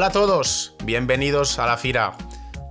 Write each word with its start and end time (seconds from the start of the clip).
Hola 0.00 0.06
a 0.06 0.12
todos, 0.12 0.72
bienvenidos 0.82 1.58
a 1.58 1.66
la 1.66 1.76
Fira. 1.76 2.16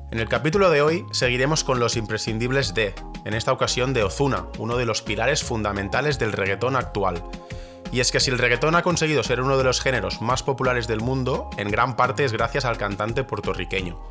En 0.09 0.17
el 0.17 0.27
capítulo 0.27 0.71
de 0.71 0.81
hoy 0.81 1.05
seguiremos 1.11 1.63
con 1.63 1.79
los 1.79 1.95
imprescindibles 1.95 2.73
de, 2.73 2.95
en 3.23 3.35
esta 3.35 3.53
ocasión 3.53 3.93
de 3.93 4.01
Ozuna, 4.01 4.47
uno 4.57 4.77
de 4.77 4.87
los 4.87 5.03
pilares 5.03 5.43
fundamentales 5.43 6.17
del 6.17 6.31
reggaetón 6.31 6.75
actual. 6.75 7.23
Y 7.91 7.99
es 7.99 8.11
que 8.11 8.19
si 8.19 8.31
el 8.31 8.39
reggaetón 8.39 8.73
ha 8.73 8.81
conseguido 8.81 9.21
ser 9.21 9.41
uno 9.41 9.59
de 9.59 9.63
los 9.63 9.79
géneros 9.79 10.23
más 10.23 10.41
populares 10.41 10.87
del 10.87 11.01
mundo, 11.01 11.51
en 11.57 11.69
gran 11.69 11.95
parte 11.95 12.25
es 12.25 12.33
gracias 12.33 12.65
al 12.65 12.79
cantante 12.79 13.23
puertorriqueño. 13.23 14.01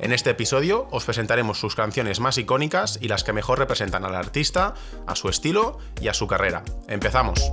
En 0.00 0.12
este 0.12 0.30
episodio 0.30 0.88
os 0.90 1.04
presentaremos 1.04 1.60
sus 1.60 1.76
canciones 1.76 2.18
más 2.18 2.36
icónicas 2.36 2.98
y 3.00 3.06
las 3.06 3.22
que 3.22 3.32
mejor 3.32 3.60
representan 3.60 4.04
al 4.04 4.16
artista, 4.16 4.74
a 5.06 5.14
su 5.14 5.28
estilo 5.28 5.78
y 6.00 6.08
a 6.08 6.14
su 6.14 6.26
carrera. 6.26 6.64
Empezamos. 6.88 7.52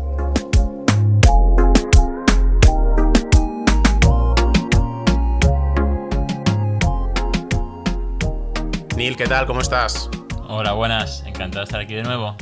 Neil, 8.97 9.15
¿qué 9.15 9.27
tal? 9.27 9.45
¿Cómo 9.45 9.61
estás? 9.61 10.09
Hola, 10.47 10.71
buenas. 10.71 11.21
Encantado 11.27 11.59
de 11.59 11.65
estar 11.65 11.79
aquí 11.79 11.93
de 11.93 12.01
nuevo. 12.01 12.35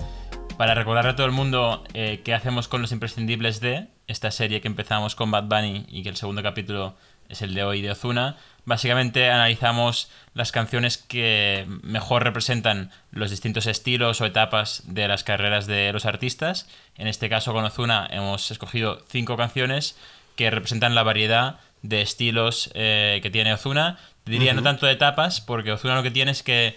Para 0.55 0.73
recordarle 0.73 1.11
a 1.11 1.15
todo 1.17 1.25
el 1.25 1.33
mundo 1.33 1.83
eh, 1.93 2.21
qué 2.23 2.33
hacemos 2.33 2.69
con 2.69 2.81
los 2.81 2.93
imprescindibles 2.93 3.59
de 3.59 3.89
esta 4.07 4.31
serie 4.31 4.61
que 4.61 4.69
empezamos 4.69 5.15
con 5.15 5.31
Bad 5.31 5.49
Bunny 5.49 5.85
y 5.89 6.01
que 6.01 6.07
el 6.07 6.15
segundo 6.15 6.41
capítulo 6.43 6.95
es 7.27 7.41
el 7.41 7.55
de 7.55 7.65
hoy 7.65 7.81
de 7.81 7.91
Ozuna. 7.91 8.37
Básicamente 8.63 9.29
analizamos 9.29 10.09
las 10.33 10.53
canciones 10.53 10.97
que 10.97 11.65
mejor 11.83 12.23
representan 12.23 12.89
los 13.11 13.31
distintos 13.31 13.67
estilos 13.67 14.21
o 14.21 14.25
etapas 14.25 14.83
de 14.85 15.09
las 15.09 15.25
carreras 15.25 15.67
de 15.67 15.91
los 15.91 16.05
artistas. 16.05 16.69
En 16.97 17.07
este 17.07 17.27
caso 17.27 17.51
con 17.51 17.65
Ozuna 17.65 18.07
hemos 18.09 18.49
escogido 18.49 19.03
cinco 19.09 19.35
canciones 19.35 19.97
que 20.37 20.49
representan 20.51 20.95
la 20.95 21.03
variedad 21.03 21.59
de 21.81 22.01
estilos 22.01 22.71
eh, 22.75 23.19
que 23.21 23.29
tiene 23.29 23.53
Ozuna. 23.53 23.99
Diría 24.25 24.53
no 24.53 24.63
tanto 24.63 24.85
de 24.87 24.93
etapas, 24.93 25.39
porque 25.39 25.71
Ozuna 25.71 25.95
lo 25.95 26.03
que 26.03 26.11
tiene 26.11 26.31
es 26.31 26.41
que 26.41 26.75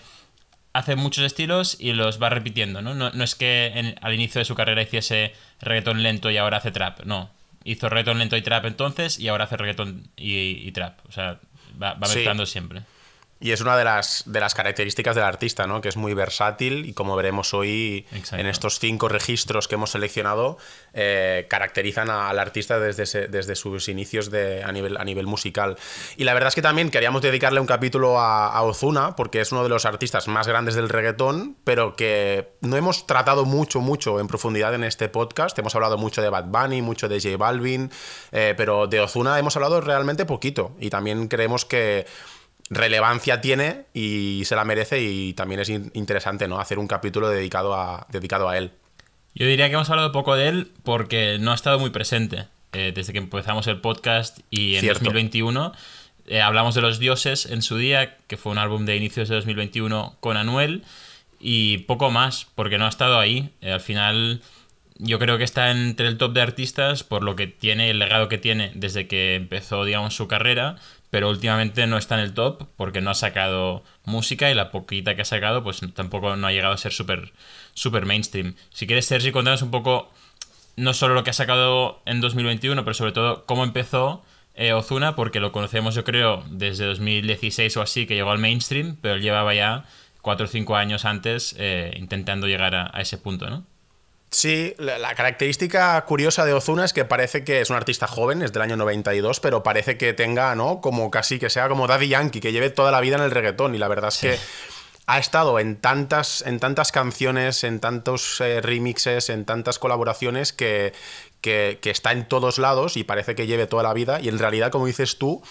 hace 0.72 0.96
muchos 0.96 1.24
estilos 1.24 1.76
y 1.80 1.92
los 1.92 2.22
va 2.22 2.28
repitiendo, 2.28 2.82
¿no? 2.82 2.94
No, 2.94 3.24
es 3.24 3.34
que 3.34 3.96
al 4.00 4.14
inicio 4.14 4.38
de 4.38 4.44
su 4.44 4.54
carrera 4.54 4.82
hiciese 4.82 5.32
reggaetón 5.60 6.02
lento 6.02 6.30
y 6.30 6.36
ahora 6.36 6.58
hace 6.58 6.70
trap, 6.70 7.04
no. 7.04 7.30
Hizo 7.64 7.88
reggaetón 7.88 8.18
lento 8.18 8.36
y 8.36 8.42
trap 8.42 8.66
entonces 8.66 9.18
y 9.18 9.28
ahora 9.28 9.44
hace 9.44 9.56
reggaetón 9.56 10.08
y, 10.16 10.70
trap. 10.72 10.98
O 11.08 11.12
sea, 11.12 11.40
va, 11.82 11.94
mezclando 11.96 12.46
siempre. 12.46 12.82
Y 13.40 13.52
es 13.52 13.60
una 13.60 13.76
de 13.76 13.84
las, 13.84 14.24
de 14.26 14.40
las 14.40 14.54
características 14.54 15.14
del 15.14 15.24
artista, 15.24 15.66
¿no? 15.66 15.80
Que 15.80 15.88
es 15.88 15.96
muy 15.96 16.12
versátil 16.12 16.86
y 16.86 16.92
como 16.92 17.14
veremos 17.14 17.54
hoy 17.54 18.04
en 18.32 18.46
estos 18.46 18.80
cinco 18.80 19.08
registros 19.08 19.68
que 19.68 19.76
hemos 19.76 19.92
seleccionado, 19.92 20.58
eh, 20.92 21.46
caracterizan 21.48 22.10
al 22.10 22.38
artista 22.38 22.80
desde, 22.80 23.28
desde 23.28 23.54
sus 23.54 23.88
inicios 23.88 24.30
de, 24.30 24.64
a, 24.64 24.72
nivel, 24.72 24.96
a 24.96 25.04
nivel 25.04 25.26
musical. 25.26 25.76
Y 26.16 26.24
la 26.24 26.34
verdad 26.34 26.48
es 26.48 26.56
que 26.56 26.62
también 26.62 26.90
queríamos 26.90 27.22
dedicarle 27.22 27.60
un 27.60 27.66
capítulo 27.66 28.18
a, 28.20 28.60
Ozuna, 28.62 29.14
porque 29.14 29.40
es 29.40 29.52
uno 29.52 29.62
de 29.62 29.68
los 29.68 29.84
artistas 29.84 30.26
más 30.26 30.48
grandes 30.48 30.74
del 30.74 30.88
reggaetón, 30.88 31.56
pero 31.62 31.94
que 31.94 32.54
no 32.60 32.76
hemos 32.76 33.06
tratado 33.06 33.44
mucho, 33.44 33.80
mucho 33.80 34.18
en 34.18 34.26
profundidad 34.26 34.74
en 34.74 34.82
este 34.82 35.08
podcast. 35.08 35.56
Hemos 35.58 35.74
hablado 35.76 35.96
mucho 35.96 36.22
de 36.22 36.28
Bad 36.28 36.46
Bunny, 36.46 36.82
mucho 36.82 37.08
de 37.08 37.20
J 37.20 37.36
Balvin, 37.36 37.90
eh, 38.32 38.54
pero 38.56 38.88
de 38.88 39.00
Ozuna 39.00 39.38
hemos 39.38 39.54
hablado 39.56 39.80
realmente 39.80 40.26
poquito. 40.26 40.72
Y 40.80 40.90
también 40.90 41.28
creemos 41.28 41.64
que 41.64 42.06
relevancia 42.70 43.40
tiene 43.40 43.86
y 43.94 44.42
se 44.44 44.56
la 44.56 44.64
merece 44.64 45.00
y 45.02 45.32
también 45.32 45.60
es 45.60 45.68
interesante 45.68 46.48
¿no? 46.48 46.60
hacer 46.60 46.78
un 46.78 46.86
capítulo 46.86 47.28
dedicado 47.28 47.74
a, 47.74 48.06
dedicado 48.10 48.48
a 48.48 48.58
él. 48.58 48.72
Yo 49.34 49.46
diría 49.46 49.68
que 49.68 49.74
hemos 49.74 49.90
hablado 49.90 50.12
poco 50.12 50.36
de 50.36 50.48
él 50.48 50.72
porque 50.82 51.38
no 51.40 51.52
ha 51.52 51.54
estado 51.54 51.78
muy 51.78 51.90
presente 51.90 52.46
eh, 52.72 52.92
desde 52.94 53.12
que 53.12 53.18
empezamos 53.18 53.66
el 53.66 53.80
podcast 53.80 54.40
y 54.50 54.76
en 54.76 54.86
2021 54.86 55.72
eh, 56.26 56.42
hablamos 56.42 56.74
de 56.74 56.82
Los 56.82 56.98
Dioses 56.98 57.46
en 57.46 57.62
su 57.62 57.78
día, 57.78 58.18
que 58.26 58.36
fue 58.36 58.52
un 58.52 58.58
álbum 58.58 58.84
de 58.84 58.96
inicios 58.96 59.28
de 59.28 59.36
2021 59.36 60.16
con 60.20 60.36
Anuel 60.36 60.82
y 61.40 61.78
poco 61.78 62.10
más 62.10 62.46
porque 62.54 62.76
no 62.76 62.84
ha 62.84 62.90
estado 62.90 63.18
ahí. 63.18 63.50
Eh, 63.62 63.72
al 63.72 63.80
final 63.80 64.42
yo 64.98 65.18
creo 65.18 65.38
que 65.38 65.44
está 65.44 65.70
entre 65.70 66.08
el 66.08 66.18
top 66.18 66.32
de 66.32 66.42
artistas 66.42 67.04
por 67.04 67.22
lo 67.22 67.34
que 67.36 67.46
tiene, 67.46 67.88
el 67.88 67.98
legado 67.98 68.28
que 68.28 68.36
tiene 68.36 68.72
desde 68.74 69.06
que 69.06 69.36
empezó, 69.36 69.84
digamos, 69.84 70.14
su 70.14 70.28
carrera, 70.28 70.76
pero 71.10 71.28
últimamente 71.28 71.86
no 71.86 71.98
está 71.98 72.16
en 72.16 72.20
el 72.22 72.34
top 72.34 72.68
porque 72.76 73.00
no 73.00 73.10
ha 73.10 73.14
sacado 73.14 73.82
música 74.04 74.50
y 74.50 74.54
la 74.54 74.70
poquita 74.70 75.14
que 75.14 75.22
ha 75.22 75.26
sacado 75.26 75.62
pues 75.62 75.80
tampoco 75.94 76.36
no 76.36 76.46
ha 76.46 76.52
llegado 76.52 76.74
a 76.74 76.78
ser 76.78 76.92
súper 76.92 77.32
super 77.74 78.06
mainstream. 78.06 78.54
Si 78.70 78.86
quieres, 78.86 79.06
Sergi, 79.06 79.32
contanos 79.32 79.62
un 79.62 79.70
poco 79.70 80.10
no 80.76 80.94
solo 80.94 81.14
lo 81.14 81.24
que 81.24 81.30
ha 81.30 81.34
sacado 81.34 82.02
en 82.06 82.20
2021, 82.20 82.84
pero 82.84 82.94
sobre 82.94 83.12
todo 83.12 83.44
cómo 83.46 83.64
empezó 83.64 84.22
eh, 84.54 84.72
Ozuna, 84.72 85.14
porque 85.14 85.40
lo 85.40 85.52
conocemos 85.52 85.94
yo 85.94 86.04
creo 86.04 86.44
desde 86.50 86.84
2016 86.86 87.76
o 87.76 87.82
así 87.82 88.06
que 88.06 88.14
llegó 88.14 88.30
al 88.30 88.38
mainstream, 88.38 88.96
pero 89.00 89.14
él 89.14 89.22
llevaba 89.22 89.54
ya 89.54 89.84
4 90.22 90.46
o 90.46 90.48
5 90.48 90.76
años 90.76 91.04
antes 91.04 91.54
eh, 91.58 91.94
intentando 91.96 92.46
llegar 92.46 92.74
a, 92.74 92.90
a 92.92 93.00
ese 93.00 93.18
punto, 93.18 93.48
¿no? 93.48 93.64
Sí, 94.30 94.74
la, 94.78 95.14
característica 95.14 96.04
curiosa 96.04 96.44
de 96.44 96.52
Ozuna 96.52 96.84
es 96.84 96.92
que 96.92 97.06
parece 97.06 97.44
que 97.44 97.62
es 97.62 97.70
un 97.70 97.76
artista 97.76 98.06
joven, 98.06 98.42
es 98.42 98.52
del 98.52 98.62
año 98.62 98.76
92, 98.76 99.40
pero 99.40 99.62
parece 99.62 99.96
que 99.96 100.12
tenga, 100.12 100.54
¿no? 100.54 100.82
Como 100.82 101.10
casi 101.10 101.38
que 101.38 101.48
sea 101.48 101.68
como 101.68 101.86
Daddy 101.86 102.08
Yankee, 102.08 102.40
que 102.40 102.52
lleve 102.52 102.68
toda 102.68 102.90
la 102.90 103.00
vida 103.00 103.16
en 103.16 103.22
el 103.22 103.30
reggaetón. 103.30 103.74
Y 103.74 103.78
la 103.78 103.88
verdad 103.88 104.08
es 104.08 104.18
que 104.18 104.38
ha 105.06 105.18
estado 105.18 105.58
en 105.58 105.76
tantas, 105.76 106.42
en 106.42 106.60
tantas 106.60 106.92
canciones, 106.92 107.64
en 107.64 107.80
tantos 107.80 108.42
eh, 108.42 108.60
remixes, 108.60 109.30
en 109.30 109.46
tantas 109.46 109.78
colaboraciones 109.78 110.52
que, 110.52 110.92
que, 111.40 111.78
que 111.80 111.90
está 111.90 112.12
en 112.12 112.28
todos 112.28 112.58
lados 112.58 112.98
y 112.98 113.04
parece 113.04 113.34
que 113.34 113.46
lleve 113.46 113.66
toda 113.66 113.82
la 113.82 113.94
vida. 113.94 114.20
Y 114.20 114.28
en 114.28 114.38
realidad, 114.38 114.70
como 114.70 114.86
dices 114.86 115.16
tú, 115.16 115.42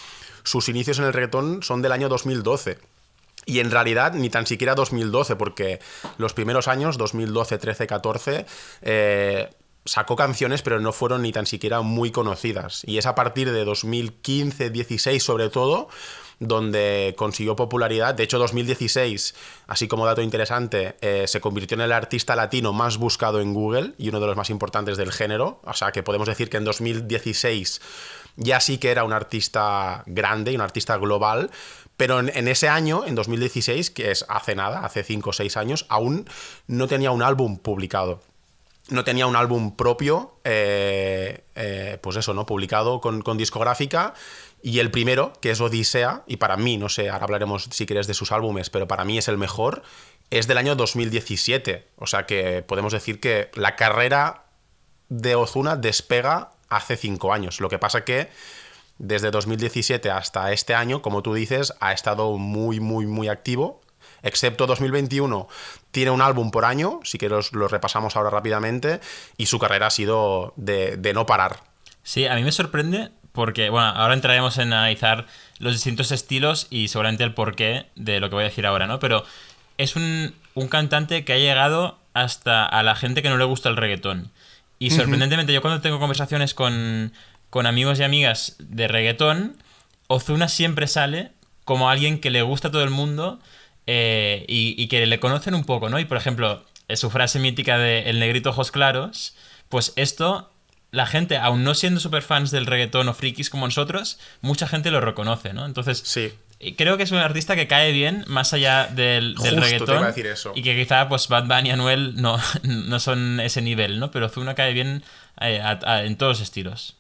sus 0.43 0.69
inicios 0.69 0.99
en 0.99 1.05
el 1.05 1.13
reggaetón 1.13 1.63
son 1.63 1.81
del 1.81 1.93
año 1.93 2.09
2012. 2.09 2.77
Y 3.47 3.59
en 3.61 3.71
realidad 3.71 4.13
ni 4.13 4.29
tan 4.29 4.45
siquiera 4.45 4.75
2012, 4.75 5.35
porque 5.37 5.79
los 6.17 6.33
primeros 6.33 6.67
años, 6.67 6.97
2012, 6.97 7.57
13, 7.57 7.87
14, 7.87 8.45
sacó 9.87 10.15
canciones, 10.15 10.61
pero 10.61 10.79
no 10.79 10.91
fueron 10.91 11.21
ni 11.23 11.31
tan 11.31 11.45
siquiera 11.45 11.81
muy 11.81 12.11
conocidas. 12.11 12.83
Y 12.85 12.97
es 12.97 13.05
a 13.05 13.15
partir 13.15 13.51
de 13.51 13.65
2015, 13.65 14.69
16 14.69 15.23
sobre 15.23 15.49
todo, 15.49 15.87
donde 16.39 17.15
consiguió 17.17 17.55
popularidad. 17.55 18.13
De 18.13 18.23
hecho, 18.23 18.37
2016, 18.37 19.35
así 19.67 19.87
como 19.87 20.05
dato 20.05 20.21
interesante, 20.21 20.95
eh, 21.01 21.25
se 21.27 21.41
convirtió 21.41 21.75
en 21.75 21.81
el 21.81 21.91
artista 21.91 22.35
latino 22.35 22.73
más 22.73 22.97
buscado 22.97 23.41
en 23.41 23.53
Google 23.53 23.93
y 23.97 24.09
uno 24.09 24.19
de 24.19 24.27
los 24.27 24.35
más 24.35 24.49
importantes 24.49 24.97
del 24.97 25.11
género. 25.11 25.61
O 25.63 25.73
sea 25.73 25.91
que 25.91 26.03
podemos 26.03 26.27
decir 26.27 26.49
que 26.49 26.57
en 26.57 26.65
2016 26.65 27.81
ya 28.35 28.59
sí 28.59 28.77
que 28.77 28.91
era 28.91 29.03
un 29.03 29.13
artista 29.13 30.03
grande 30.05 30.51
y 30.51 30.55
un 30.55 30.61
artista 30.61 30.97
global, 30.97 31.49
pero 31.97 32.19
en, 32.19 32.47
ese 32.47 32.69
año, 32.69 33.05
en 33.05 33.15
2016, 33.15 33.89
que 33.89 34.11
es 34.11 34.23
hace 34.29 34.55
nada, 34.55 34.85
hace 34.85 35.03
5 35.03 35.31
o 35.31 35.33
6 35.33 35.57
años, 35.57 35.85
aún 35.89 36.29
no 36.67 36.87
tenía 36.87 37.09
un 37.09 37.23
álbum 37.23 37.57
publicado. 37.57 38.21
No 38.89 39.03
tenía 39.03 39.25
un 39.25 39.35
álbum 39.35 39.75
propio, 39.75 40.39
eh, 40.43 41.43
eh, 41.55 41.97
pues 42.01 42.15
eso, 42.15 42.35
¿no? 42.35 42.45
Publicado 42.45 43.01
con, 43.01 43.37
discográfica. 43.37 44.13
Y 44.61 44.79
el 44.79 44.91
primero, 44.91 45.33
que 45.41 45.51
es 45.51 45.59
Odisea, 45.59 46.23
y 46.27 46.37
para 46.37 46.55
mí, 46.55 46.77
no 46.77 46.87
sé, 46.87 47.09
ahora 47.09 47.25
hablaremos 47.25 47.67
si 47.71 47.85
quieres 47.87 48.05
de 48.05 48.13
sus 48.13 48.31
álbumes, 48.31 48.69
pero 48.69 48.87
para 48.87 49.03
mí 49.03 49.17
es 49.17 49.27
el 49.27 49.37
mejor, 49.37 49.81
es 50.29 50.47
del 50.47 50.59
año 50.59 50.75
2017. 50.75 51.87
O 51.97 52.05
sea 52.05 52.27
que 52.27 52.61
podemos 52.61 52.93
decir 52.93 53.19
que 53.19 53.49
la 53.55 53.75
carrera 53.75 54.45
de 55.09 55.35
Ozuna 55.35 55.75
despega 55.75 56.51
hace 56.69 56.95
5 56.95 57.33
años. 57.33 57.59
Lo 57.59 57.69
que 57.69 57.79
pasa 57.79 58.05
que 58.05 58.29
desde 58.99 59.31
2017 59.31 60.09
hasta 60.09 60.51
este 60.51 60.75
año, 60.75 61.01
como 61.01 61.21
tú 61.21 61.33
dices, 61.33 61.73
ha 61.79 61.93
estado 61.93 62.37
muy, 62.37 62.79
muy, 62.79 63.05
muy 63.05 63.27
activo. 63.27 63.81
Excepto 64.23 64.65
2021, 64.65 65.47
tiene 65.91 66.11
un 66.11 66.21
álbum 66.21 66.51
por 66.51 66.65
año, 66.65 66.99
si 67.03 67.17
que 67.17 67.29
los, 67.29 67.53
lo 67.53 67.67
repasamos 67.67 68.15
ahora 68.15 68.29
rápidamente, 68.29 68.99
y 69.37 69.45
su 69.45 69.59
carrera 69.59 69.87
ha 69.87 69.91
sido 69.91 70.53
de, 70.55 71.11
no 71.13 71.25
parar. 71.25 71.61
Sí, 72.03 72.25
a 72.25 72.35
mí 72.35 72.43
me 72.43 72.51
sorprende 72.51 73.11
porque, 73.31 73.69
bueno, 73.69 73.87
ahora 73.87 74.15
entraremos 74.15 74.57
en 74.57 74.73
analizar 74.73 75.27
los 75.59 75.73
distintos 75.73 76.11
estilos 76.11 76.67
y 76.69 76.87
seguramente 76.87 77.23
el 77.23 77.33
porqué 77.33 77.85
de 77.95 78.19
lo 78.19 78.29
que 78.29 78.35
voy 78.35 78.43
a 78.45 78.47
decir 78.47 78.65
ahora, 78.65 78.87
¿no? 78.87 78.99
Pero 78.99 79.23
es 79.77 79.95
un, 79.95 80.33
un 80.55 80.67
cantante 80.67 81.23
que 81.23 81.33
ha 81.33 81.37
llegado 81.37 81.99
hasta 82.13 82.65
a 82.65 82.81
la 82.81 82.95
gente 82.95 83.21
que 83.21 83.29
no 83.29 83.37
le 83.37 83.45
gusta 83.45 83.69
el 83.69 83.77
reggaetón. 83.77 84.31
Y 84.79 84.91
sorprendentemente, 84.91 85.53
yo 85.53 85.61
cuando 85.61 85.81
tengo 85.81 85.99
conversaciones 85.99 86.53
con, 86.53 87.11
con 87.49 87.65
amigos 87.65 87.99
y 87.99 88.03
amigas 88.03 88.55
de 88.59 88.87
reggaetón, 88.87 89.57
Ozuna 90.07 90.47
siempre 90.47 90.87
sale 90.87 91.31
como 91.65 91.89
alguien 91.89 92.19
que 92.19 92.29
le 92.29 92.41
gusta 92.41 92.69
a 92.69 92.71
todo 92.71 92.83
el 92.83 92.89
mundo 92.89 93.39
eh, 93.85 94.45
y, 94.47 94.87
que 94.87 95.05
le 95.05 95.19
conocen 95.19 95.53
un 95.53 95.63
poco, 95.63 95.89
¿no? 95.89 95.99
Y 95.99 96.05
por 96.05 96.17
ejemplo, 96.17 96.65
su 96.95 97.09
frase 97.09 97.39
mítica 97.39 97.77
de 97.77 98.09
el 98.09 98.19
negrito 98.19 98.49
ojos 98.49 98.71
claros, 98.71 99.35
pues 99.69 99.93
esto, 99.95 100.51
la 100.91 101.05
gente, 101.07 101.37
aún 101.37 101.63
no 101.63 101.73
siendo 101.73 101.99
super 101.99 102.21
fans 102.21 102.51
del 102.51 102.65
reggaetón 102.65 103.07
o 103.07 103.13
frikis 103.13 103.49
como 103.49 103.65
nosotros, 103.65 104.19
mucha 104.41 104.67
gente 104.67 104.91
lo 104.91 104.99
reconoce, 104.99 105.53
¿no? 105.53 105.65
Entonces, 105.65 106.01
sí. 106.05 106.33
creo 106.77 106.97
que 106.97 107.03
es 107.03 107.11
un 107.11 107.19
artista 107.19 107.55
que 107.55 107.67
cae 107.67 107.93
bien 107.93 108.25
más 108.27 108.51
allá 108.53 108.87
del, 108.87 109.35
del 109.35 109.55
reggaetón. 109.55 110.13
Y 110.55 110.63
que 110.63 110.75
quizá 110.75 111.07
pues 111.07 111.29
Bad 111.29 111.45
Bunny 111.45 111.69
y 111.69 111.71
Anuel 111.71 112.21
no, 112.21 112.37
no 112.63 112.99
son 112.99 113.39
ese 113.39 113.61
nivel, 113.61 113.99
¿no? 113.99 114.11
Pero 114.11 114.25
Ozuna 114.25 114.53
cae 114.53 114.73
bien 114.73 115.03
eh, 115.39 115.61
en 115.85 116.17
todos 116.17 116.39
los 116.39 116.41
estilos. 116.41 116.96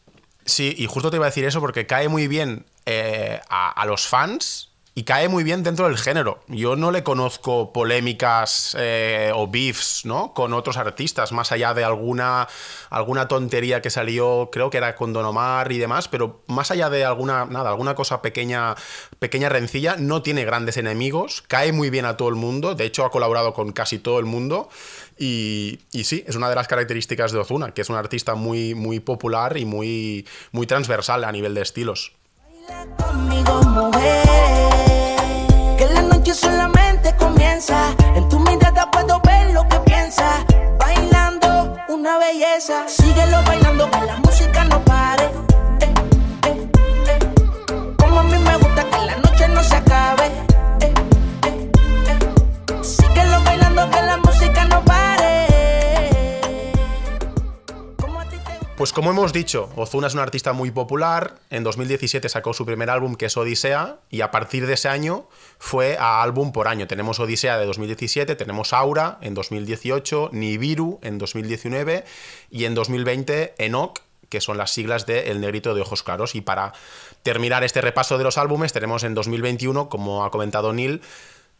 Sí, 0.47 0.73
y 0.77 0.87
justo 0.87 1.11
te 1.11 1.17
iba 1.17 1.25
a 1.25 1.29
decir 1.29 1.43
eso 1.43 1.59
porque 1.59 1.85
cae 1.85 2.07
muy 2.07 2.29
bien 2.29 2.65
eh, 2.85 3.41
a, 3.49 3.85
los 3.85 4.07
fans 4.07 4.71
y 4.95 5.03
cae 5.03 5.27
muy 5.27 5.43
bien 5.43 5.61
dentro 5.61 5.87
del 5.87 5.97
género. 5.97 6.39
Yo 6.47 6.77
no 6.77 6.89
le 6.91 7.03
conozco 7.03 7.73
polémicas 7.73 8.73
eh, 8.79 9.29
o 9.35 9.49
beefs, 9.49 10.05
¿no? 10.05 10.33
Con 10.33 10.53
otros 10.53 10.77
artistas, 10.77 11.33
más 11.33 11.51
allá 11.51 11.73
de 11.73 11.83
alguna, 11.83 12.47
alguna 12.89 13.27
tontería 13.27 13.81
que 13.81 13.89
salió, 13.89 14.47
creo 14.49 14.69
que 14.69 14.77
era 14.77 14.95
con 14.95 15.11
Don 15.11 15.25
Omar 15.25 15.69
y 15.73 15.79
demás, 15.79 16.07
pero 16.07 16.41
más 16.47 16.71
allá 16.71 16.89
de 16.89 17.03
alguna, 17.03 17.45
nada, 17.45 17.69
alguna 17.69 17.93
cosa 17.93 18.21
pequeña, 18.21 18.75
pequeña 19.19 19.49
rencilla, 19.49 19.97
no 19.97 20.21
tiene 20.21 20.45
grandes 20.45 20.77
enemigos, 20.77 21.43
cae 21.49 21.73
muy 21.73 21.89
bien 21.89 22.05
a 22.05 22.15
todo 22.15 22.29
el 22.29 22.35
mundo, 22.35 22.73
de 22.73 22.85
hecho 22.85 23.03
ha 23.03 23.11
colaborado 23.11 23.53
con 23.53 23.73
casi 23.73 23.99
todo 23.99 24.17
el 24.17 24.25
mundo. 24.25 24.69
Y, 25.19 25.79
sí, 25.91 26.23
es 26.27 26.35
una 26.35 26.49
de 26.49 26.55
las 26.55 26.67
características 26.67 27.31
de 27.31 27.39
Ozuna, 27.39 27.73
que 27.73 27.81
es 27.81 27.89
un 27.89 27.95
artista 27.95 28.35
muy, 28.35 28.75
muy 28.75 28.99
popular 28.99 29.57
y 29.57 29.65
muy, 29.65 30.27
muy 30.51 30.67
transversal 30.67 31.23
a 31.23 31.31
nivel 31.31 31.53
de 31.53 31.61
estilos. 31.61 32.13
conmigo, 32.97 33.61
mujer 33.63 34.27
solamente 36.37 37.15
comienza. 37.15 37.95
En 38.15 38.27
tu 38.29 38.39
mirada 38.39 38.89
puedo 38.91 39.19
ver 39.21 39.51
lo 39.51 39.67
que 39.67 39.79
piensas. 39.79 40.45
Bailando 40.77 41.75
una 41.89 42.17
belleza. 42.19 42.87
Síguelo 42.87 43.43
bailando, 43.45 43.89
que 43.89 44.01
la 44.01 44.17
música 44.17 44.63
no 44.65 44.83
pare. 44.83 45.29
Como 47.97 48.19
a 48.19 48.23
mí 48.23 48.37
me 48.37 48.57
gusta 48.57 48.83
que 48.91 49.05
la 49.05 49.17
noche 49.17 49.47
no 49.49 49.63
se 49.63 49.75
acabe. 49.75 50.31
Síguelo 52.81 53.41
bailando, 53.43 53.89
que 53.89 54.01
la 54.01 54.17
música 54.17 54.65
no 54.65 54.83
pare. 54.83 54.86
Pues 58.77 58.93
como 58.93 59.09
hemos 59.09 59.33
dicho, 59.33 59.71
Ozuna 59.75 60.05
es 60.05 60.13
un 60.13 60.19
artista 60.19 60.53
muy 60.53 60.69
popular. 60.69 61.39
En 61.49 61.63
2017 61.63 62.29
sacó 62.29 62.53
su 62.53 62.63
primer 62.63 62.91
álbum 62.91 63.15
que 63.15 63.25
es 63.25 63.35
Odisea 63.35 63.97
y 64.11 64.21
a 64.21 64.29
partir 64.29 64.67
de 64.67 64.73
ese 64.73 64.87
año 64.87 65.27
fue 65.57 65.97
a 65.97 66.21
álbum 66.21 66.51
por 66.51 66.67
año. 66.67 66.85
Tenemos 66.85 67.19
Odisea 67.19 67.57
de 67.57 67.65
2017, 67.65 68.35
tenemos 68.35 68.73
Aura 68.73 69.17
en 69.21 69.33
2018, 69.33 70.29
Nibiru 70.31 70.99
en 71.01 71.17
2019 71.17 72.05
y 72.51 72.65
en 72.65 72.75
2020 72.75 73.55
Enoch, 73.57 74.01
que 74.29 74.41
son 74.41 74.59
las 74.59 74.69
siglas 74.69 75.07
de 75.07 75.31
El 75.31 75.41
Negrito 75.41 75.73
de 75.73 75.81
Ojos 75.81 76.03
Claros. 76.03 76.35
Y 76.35 76.41
para 76.41 76.73
terminar 77.23 77.63
este 77.63 77.81
repaso 77.81 78.19
de 78.19 78.25
los 78.25 78.37
álbumes, 78.37 78.73
tenemos 78.73 79.03
en 79.03 79.15
2021, 79.15 79.89
como 79.89 80.23
ha 80.23 80.29
comentado 80.29 80.71
Neil, 80.71 81.01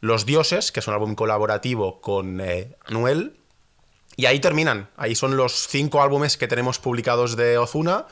Los 0.01 0.27
Dioses, 0.27 0.71
que 0.71 0.81
es 0.81 0.87
un 0.87 0.93
álbum 0.93 1.15
colaborativo 1.15 1.99
con 1.99 2.41
eh, 2.41 2.75
Anuel 2.85 3.37
y 4.15 4.25
ahí 4.25 4.39
terminan. 4.39 4.89
Ahí 4.97 5.15
son 5.15 5.37
los 5.37 5.67
cinco 5.67 6.01
álbumes 6.01 6.37
que 6.37 6.47
tenemos 6.47 6.79
publicados 6.79 7.35
de 7.35 7.57
Ozuna. 7.57 8.05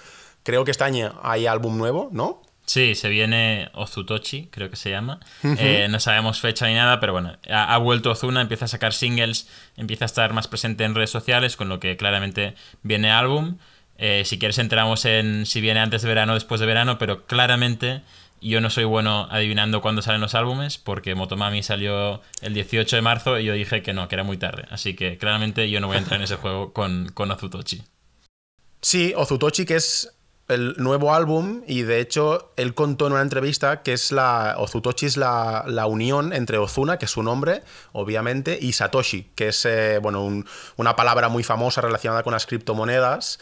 Creo 0.44 0.66
que 0.66 0.72
este 0.72 0.84
año 0.84 1.20
hay 1.24 1.48
álbum 1.48 1.78
nuevo, 1.78 2.10
¿no? 2.12 2.42
Sí, 2.66 2.96
se 2.96 3.10
viene 3.10 3.70
Ozutochi, 3.74 4.48
creo 4.52 4.70
que 4.70 4.76
se 4.76 4.90
llama. 4.90 5.20
Eh, 5.44 5.88
no 5.90 6.00
sabemos 6.00 6.40
fecha 6.40 6.66
ni 6.68 6.74
nada, 6.74 7.00
pero 7.00 7.14
bueno, 7.14 7.38
ha, 7.50 7.78
vuelto 7.78 8.10
Ozuna, 8.10 8.42
empieza 8.42 8.66
a 8.66 8.68
sacar 8.68 8.94
singles, 8.94 9.48
empieza 9.78 10.06
a 10.06 10.08
estar 10.08 10.34
más 10.34 10.48
presente 10.48 10.84
en 10.84 10.96
redes 10.96 11.12
sociales, 11.12 11.58
con 11.58 11.70
lo 11.70 11.80
que 11.80 11.96
claramente 11.96 12.56
viene 12.82 13.12
álbum. 13.12 13.58
Eh, 13.98 14.24
si 14.26 14.40
quieres 14.40 14.58
entramos 14.58 15.06
en 15.06 15.46
si 15.46 15.62
viene 15.62 15.80
antes 15.80 16.02
de 16.02 16.08
verano 16.08 16.34
o 16.34 16.36
después 16.36 16.60
de 16.60 16.66
verano, 16.66 16.98
pero 16.98 17.26
claramente 17.28 18.02
yo 18.42 18.62
no 18.62 18.70
soy 18.70 18.84
bueno 18.84 19.28
adivinando 19.32 19.82
cuándo 19.82 20.02
salen 20.02 20.22
los 20.22 20.36
álbumes 20.36 20.78
porque 20.78 21.16
Motomami 21.16 21.64
salió 21.64 22.22
el 22.42 22.54
18 22.54 22.96
de 22.96 23.02
marzo 23.02 23.40
y 23.40 23.46
yo 23.46 23.54
dije 23.54 23.82
que 23.82 23.94
no, 23.94 24.08
que 24.08 24.16
era 24.16 24.24
muy 24.24 24.38
tarde. 24.38 24.66
Así 24.70 24.96
que 24.96 25.18
claramente 25.18 25.70
yo 25.70 25.80
no 25.80 25.88
voy 25.88 25.96
a 25.96 26.00
entrar 26.00 26.20
en 26.20 26.24
ese 26.24 26.36
juego 26.36 26.74
con, 26.74 27.10
con 27.14 27.32
Ozutochi. 27.32 27.84
Sí, 28.82 29.14
Ozutochi 29.16 29.66
que 29.66 29.76
es 29.76 30.16
el 30.48 30.76
nuevo 30.78 31.14
álbum 31.14 31.64
y 31.68 31.82
de 31.82 32.00
hecho 32.00 32.54
él 32.56 32.76
contó 32.76 33.08
en 33.08 33.14
una 33.14 33.22
entrevista 33.24 33.82
que 33.82 33.94
es 33.94 34.12
la 34.12 34.56
Ozutochi 34.60 35.08
es 35.08 35.18
la, 35.18 35.64
unión 35.88 36.34
entre 36.34 36.58
Ozuna, 36.58 36.98
que 36.98 37.06
es 37.06 37.12
su 37.12 37.24
nombre, 37.24 37.64
obviamente, 37.94 38.58
y 38.62 38.74
Satoshi, 38.74 39.32
que 39.36 39.48
es 39.50 39.66
eh, 39.66 40.00
bueno, 40.00 40.44
una 40.78 40.96
palabra 40.96 41.30
muy 41.30 41.44
famosa 41.44 41.82
relacionada 41.82 42.24
con 42.24 42.34
las 42.34 42.46
criptomonedas 42.46 43.40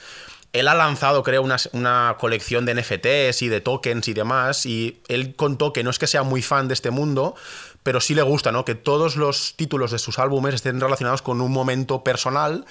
él 0.53 0.67
ha 0.67 0.75
lanzado, 0.75 1.23
creo, 1.23 1.41
una, 1.41 2.15
colección 2.19 2.65
de 2.65 2.75
NFTs 2.75 3.41
y 3.41 3.49
de 3.49 3.59
tokens 3.59 4.07
y 4.07 4.13
demás, 4.13 4.65
y 4.67 5.01
él 5.07 5.35
contó 5.35 5.73
que 5.73 5.83
no 5.83 5.89
es 5.89 5.97
que 5.97 6.07
sea 6.07 6.21
muy 6.21 6.43
fan 6.43 6.67
de 6.67 6.75
este 6.75 6.91
mundo, 6.91 7.35
pero 7.81 7.99
sí 7.99 8.13
le 8.13 8.21
gusta, 8.21 8.51
¿no? 8.51 8.63
Que 8.63 8.75
todos 8.75 9.15
los 9.15 9.55
títulos 9.55 9.91
de 9.91 9.99
sus 9.99 10.19
álbumes 10.19 10.53
estén 10.53 10.79
relacionados 10.79 11.23
con 11.23 11.41
un 11.41 11.51
momento 11.51 12.03
personal 12.03 12.65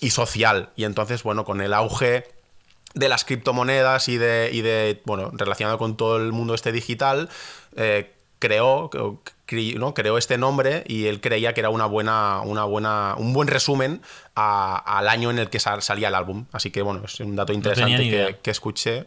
y 0.00 0.10
social. 0.10 0.70
Y 0.76 0.84
entonces, 0.84 1.22
bueno, 1.22 1.44
con 1.44 1.60
el 1.60 1.74
auge 1.74 2.26
de 2.94 3.08
las 3.08 3.24
criptomonedas 3.24 4.08
y 4.08 4.16
de, 4.16 4.48
y 4.52 4.62
de 4.62 5.02
bueno, 5.04 5.30
relacionado 5.34 5.76
con 5.76 5.96
todo 5.96 6.16
el 6.16 6.32
mundo 6.32 6.54
este 6.54 6.72
digital, 6.72 7.28
eh, 7.76 8.14
creó, 8.38 8.90
¿no? 9.76 9.94
creó 9.94 10.18
este 10.18 10.38
nombre 10.38 10.84
y 10.86 11.06
él 11.06 11.20
creía 11.20 11.54
que 11.54 11.60
era 11.60 11.70
una 11.70 11.86
buena, 11.86 12.40
una 12.40 12.64
buena, 12.64 13.14
un 13.16 13.32
buen 13.32 13.48
resumen 13.48 14.02
al 14.34 15.08
año 15.08 15.30
en 15.30 15.38
el 15.38 15.50
que 15.50 15.60
salía 15.60 16.08
el 16.08 16.14
álbum. 16.14 16.46
Así 16.52 16.70
que 16.70 16.82
bueno, 16.82 17.02
es 17.04 17.20
un 17.20 17.36
dato 17.36 17.52
interesante 17.52 18.38
que, 18.42 18.50
escuché. 18.50 19.06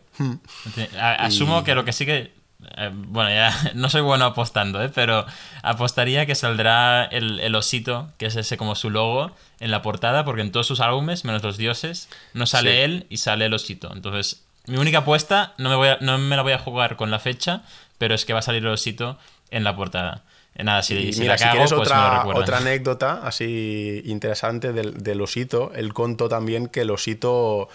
Asumo 0.99 1.63
que 1.63 1.75
lo 1.75 1.85
que 1.85 1.93
sí 1.93 2.05
que 2.05 2.39
eh, 2.77 2.91
bueno, 2.93 3.29
ya 3.29 3.53
no 3.75 3.89
soy 3.89 4.01
bueno 4.01 4.25
apostando, 4.25 4.83
¿eh? 4.83 4.89
pero 4.89 5.25
apostaría 5.63 6.25
que 6.25 6.35
saldrá 6.35 7.05
el, 7.05 7.55
osito, 7.55 8.11
que 8.17 8.25
es 8.25 8.35
ese 8.35 8.57
como 8.57 8.75
su 8.75 8.89
logo, 8.89 9.31
en 9.59 9.71
la 9.71 9.81
portada, 9.81 10.25
porque 10.25 10.41
en 10.41 10.51
todos 10.51 10.67
sus 10.67 10.79
álbumes, 10.79 11.25
menos 11.25 11.43
los 11.43 11.57
dioses, 11.57 12.09
no 12.33 12.45
sale 12.45 12.83
él 12.83 13.07
y 13.09 13.17
sale 13.17 13.45
el 13.45 13.53
osito. 13.53 13.91
Entonces, 13.93 14.43
mi 14.67 14.77
única 14.77 14.99
apuesta, 14.99 15.53
no 15.57 15.69
me, 15.69 15.75
voy 15.75 15.89
no 16.01 16.17
me 16.17 16.35
la 16.35 16.41
voy 16.41 16.53
a 16.53 16.59
jugar 16.59 16.95
con 16.95 17.11
la 17.11 17.19
fecha, 17.19 17.61
pero 17.97 18.13
es 18.13 18.25
que 18.25 18.33
va 18.33 18.39
a 18.39 18.43
salir 18.43 18.63
el 18.63 18.69
osito 18.69 19.17
en 19.51 19.63
la 19.63 19.75
portada. 19.75 20.23
Eh, 20.55 20.63
nada, 20.63 20.83
si, 20.83 21.11
mira, 21.19 21.37
si 21.37 21.45
quieres 21.45 21.71
pues 21.71 21.87
otra, 21.87 22.25
otra 22.27 22.57
anécdota 22.57 23.21
así 23.23 24.01
interesante 24.05 24.73
del, 24.73 25.21
osito, 25.21 25.71
él 25.75 25.93
contó 25.93 26.27
también 26.27 26.67
que 26.67 26.81
el 26.81 26.91
osito 26.91 27.69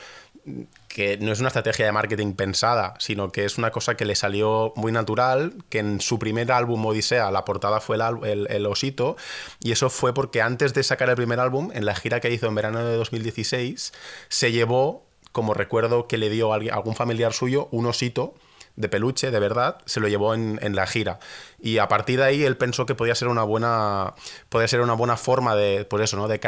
que 0.88 1.17
no 1.17 1.32
es 1.32 1.41
una 1.41 1.49
estrategia 1.49 1.87
de 1.87 1.93
marketing 1.93 2.35
pensada, 2.35 2.94
sino 2.99 3.32
que 3.32 3.47
es 3.47 3.56
una 3.56 3.71
cosa 3.71 3.97
que 3.97 4.05
le 4.05 4.15
salió 4.15 4.75
muy 4.76 4.93
natural, 4.93 5.55
que 5.71 5.79
en 5.79 6.00
su 6.00 6.19
primer 6.19 6.53
álbum 6.53 6.84
Odisea 6.84 7.31
la 7.31 7.44
portada 7.44 7.81
fue 7.81 7.96
el, 7.96 8.46
el, 8.48 8.67
osito, 8.67 9.17
y 9.60 9.72
eso 9.72 9.89
fue 9.89 10.13
porque 10.13 10.43
antes 10.43 10.75
de 10.75 10.82
sacar 10.82 11.08
el 11.08 11.17
primer 11.17 11.41
álbum, 11.41 11.70
en 11.72 11.87
la 11.87 11.94
gira 11.94 12.20
que 12.20 12.31
hizo 12.31 12.46
en 12.46 12.55
verano 12.55 12.84
de 12.84 12.96
2016, 12.96 13.93
se 14.29 14.53
llevó, 14.53 15.06
como 15.32 15.55
recuerdo 15.55 16.06
que 16.06 16.19
le 16.19 16.29
dio 16.29 16.53
a 16.53 16.56
algún 16.56 16.94
familiar 16.94 17.32
suyo, 17.32 17.69
un 17.72 17.87
osito 17.87 18.34
de 18.76 18.88
peluche, 18.88 19.31
de 19.31 19.38
verdad, 19.38 19.78
se 19.86 20.00
lo 20.00 20.08
llevó 20.08 20.34
en, 20.34 20.74
la 20.74 20.86
gira. 20.86 21.19
Y 21.60 21.78
a 21.78 21.88
partir 21.88 22.19
de 22.19 22.24
ahí 22.24 22.44
él 22.44 22.56
pensó 22.56 22.86
que 22.86 22.94
podía 22.94 23.14
ser 23.14 23.28
una 23.28 23.44
buena, 23.44 24.14
podía 24.48 24.69
ser 24.69 24.81
una 24.81 24.94
buena 24.94 25.16
forma 25.16 25.54
de, 25.54 25.84
pues 25.84 26.02
eso, 26.04 26.16
¿no? 26.16 26.28
de, 26.28 26.38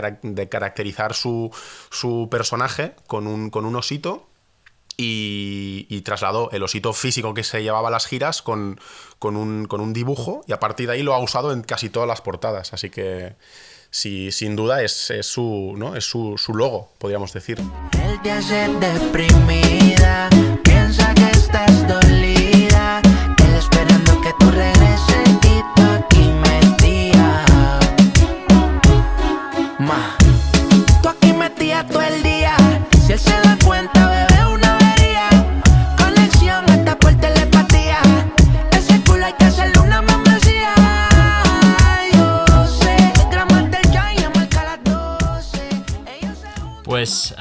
caracterizar 0.49 1.15
su, 1.15 1.51
su, 1.91 2.29
personaje 2.31 2.95
con 3.07 3.27
un, 3.27 3.51
con 3.51 3.65
un 3.65 3.77
osito. 3.77 4.29
Y, 4.99 6.01
trasladó 6.07 6.51
el 6.53 6.63
osito 6.63 6.93
físico 6.93 7.35
que 7.35 7.45
se 7.45 7.63
llevaba 7.63 7.89
a 7.89 7.91
las 7.91 8.07
giras 8.07 8.41
con, 8.41 8.81
con, 9.19 9.37
un, 9.37 9.67
con 9.67 9.81
un 9.81 9.93
dibujo 9.93 10.43
y 10.47 10.53
a 10.53 10.61
partir 10.61 10.87
de 10.87 10.95
ahí 10.95 11.03
lo 11.03 11.13
ha 11.15 11.19
usado 11.19 11.53
en 11.53 11.63
casi 11.63 11.91
todas 11.91 12.09
las 12.09 12.23
portadas. 12.23 12.73
Así 12.73 12.89
que 12.89 13.35
sí, 13.91 14.33
sin 14.33 14.57
duda 14.57 14.83
es, 14.83 15.13
su, 15.23 15.75
¿no? 15.77 15.97
es 15.97 16.05
su, 16.05 16.39
su 16.39 16.55
logo, 16.55 16.93
podríamos 16.99 17.33
decir. 17.33 17.59
El 17.93 18.81
deprimida, 18.81 20.29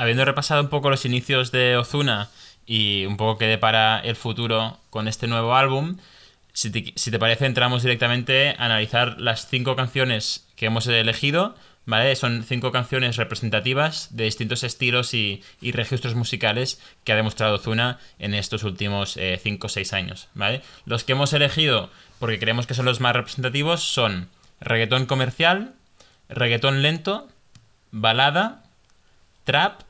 habiendo 0.05 0.25
repasado 0.25 0.62
un 0.62 0.69
poco 0.69 0.89
los 0.89 1.05
inicios 1.05 1.51
de 1.51 1.77
Ozuna 1.77 2.29
y 2.65 3.05
un 3.05 3.17
poco 3.17 3.38
que 3.38 3.57
para 3.57 4.00
el 4.00 4.15
futuro 4.15 4.79
con 4.89 5.07
este 5.07 5.27
nuevo 5.27 5.55
álbum. 5.55 5.98
Si 6.53 6.72
te, 6.72 7.19
parece, 7.19 7.45
entramos 7.45 7.84
directamente 7.84 8.51
a 8.51 8.65
analizar 8.65 9.19
las 9.19 9.48
cinco 9.48 9.75
canciones 9.75 10.48
que 10.55 10.67
hemos 10.67 10.88
elegido. 10.88 11.55
¿Vale? 11.88 12.15
Son 12.15 12.43
cinco 12.43 12.72
canciones 12.72 13.15
representativas 13.15 14.07
de 14.10 14.24
distintos 14.24 14.63
estilos 14.63 15.13
y, 15.13 15.43
registros 15.62 16.15
musicales 16.15 16.81
que 17.03 17.12
ha 17.12 17.15
demostrado 17.15 17.60
Zuna 17.60 18.00
en 18.17 18.34
estos 18.34 18.63
últimos 18.63 19.19
5 19.43 19.67
o 19.67 19.69
6 19.69 19.93
años. 19.93 20.27
¿vale? 20.34 20.63
Los 20.86 21.03
que 21.03 21.12
hemos 21.12 21.31
elegido, 21.34 21.91
porque 22.17 22.39
creemos 22.39 22.65
que 22.65 22.74
son 22.74 22.86
los 22.86 23.01
más 23.01 23.15
representativos, 23.15 23.84
son 23.84 24.29
reggaetón 24.60 25.05
comercial, 25.05 25.75
reggaetón 26.27 26.81
lento, 26.81 27.27
balada, 27.91 28.63
trap 29.43 29.81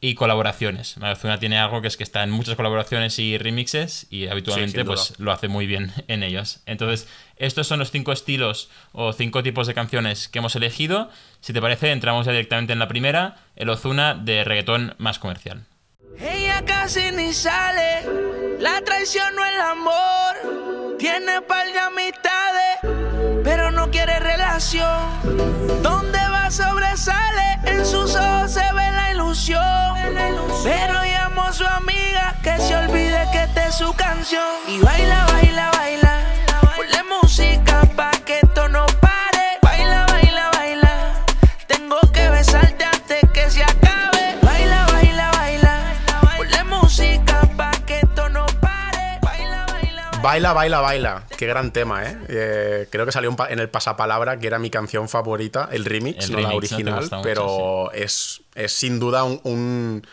y 0.00 0.14
colaboraciones. 0.14 0.96
Ozuna 0.96 1.38
tiene 1.38 1.58
algo 1.58 1.82
que 1.82 1.88
es 1.88 1.96
que 1.96 2.04
está 2.04 2.22
en 2.22 2.30
muchas 2.30 2.56
colaboraciones 2.56 3.18
y 3.18 3.36
remixes 3.36 4.06
y 4.10 4.28
habitualmente 4.28 4.84
pues 4.84 5.14
lo 5.18 5.32
hace 5.32 5.48
muy 5.48 5.66
bien 5.66 5.92
en 6.08 6.22
ellos. 6.22 6.60
Entonces, 6.66 7.08
estos 7.36 7.66
son 7.66 7.78
los 7.78 7.90
cinco 7.90 8.12
estilos 8.12 8.70
o 8.92 9.12
cinco 9.12 9.42
tipos 9.42 9.66
de 9.66 9.74
canciones 9.74 10.28
que 10.28 10.38
hemos 10.38 10.56
elegido. 10.56 11.10
Si 11.40 11.52
te 11.52 11.60
parece, 11.60 11.90
entramos 11.90 12.26
ya 12.26 12.32
directamente 12.32 12.72
en 12.72 12.78
la 12.78 12.88
primera, 12.88 13.36
el 13.56 13.68
Ozuna 13.68 14.14
de 14.14 14.44
reggaetón 14.44 14.94
más 14.98 15.18
comercial. 15.18 15.64
Ella 16.18 16.64
casi 16.64 17.12
ni 17.12 17.32
sale, 17.32 18.02
la 18.58 18.82
traición 18.82 19.34
no 19.34 19.44
el 19.44 19.60
amor. 19.60 20.96
Tiene 20.98 21.40
par 21.42 21.66
de 21.66 21.78
amistades, 21.78 23.42
pero 23.42 23.70
no 23.70 23.90
quiere 23.90 24.18
relación. 24.18 25.82
¿Dónde 25.82 26.18
va 26.18 26.29
sobresale? 26.50 27.58
En 27.64 27.84
sus 27.84 28.14
ojos 28.16 28.52
se 28.52 28.60
ve 28.60 28.90
la 28.92 29.12
ilusión. 29.12 29.60
Pero 30.64 31.02
llamo 31.02 31.42
a 31.42 31.52
su 31.52 31.64
amiga 31.64 32.34
que 32.42 32.58
se 32.58 32.76
olvide 32.76 33.26
que 33.32 33.44
esta 33.44 33.66
es 33.66 33.74
su 33.74 33.92
canción. 33.94 34.42
Y 34.68 34.78
baila, 34.80 35.26
baila, 35.26 35.70
baila. 35.76 36.09
Baila, 50.22 50.52
baila. 50.52 50.80
Baila. 50.80 51.26
Qué 51.36 51.46
gran 51.46 51.72
tema, 51.72 52.04
¿eh? 52.04 52.18
Eh, 52.28 52.88
creo 52.90 53.06
que 53.06 53.12
salió 53.12 53.34
en 53.48 53.58
el 53.58 53.68
Pasapalabra, 53.68 54.38
que 54.38 54.46
era 54.46 54.58
mi 54.58 54.70
canción 54.70 55.08
favorita, 55.08 55.68
el 55.72 55.84
remix, 55.84 56.26
El 56.26 56.32
no 56.32 56.40
la 56.40 56.54
original, 56.54 57.02
mucho, 57.04 57.20
pero 57.22 57.92
es, 57.92 58.42
es 58.54 58.72
sin 58.72 58.98
duda 58.98 59.24
un, 59.24 59.40
un- 59.44 60.06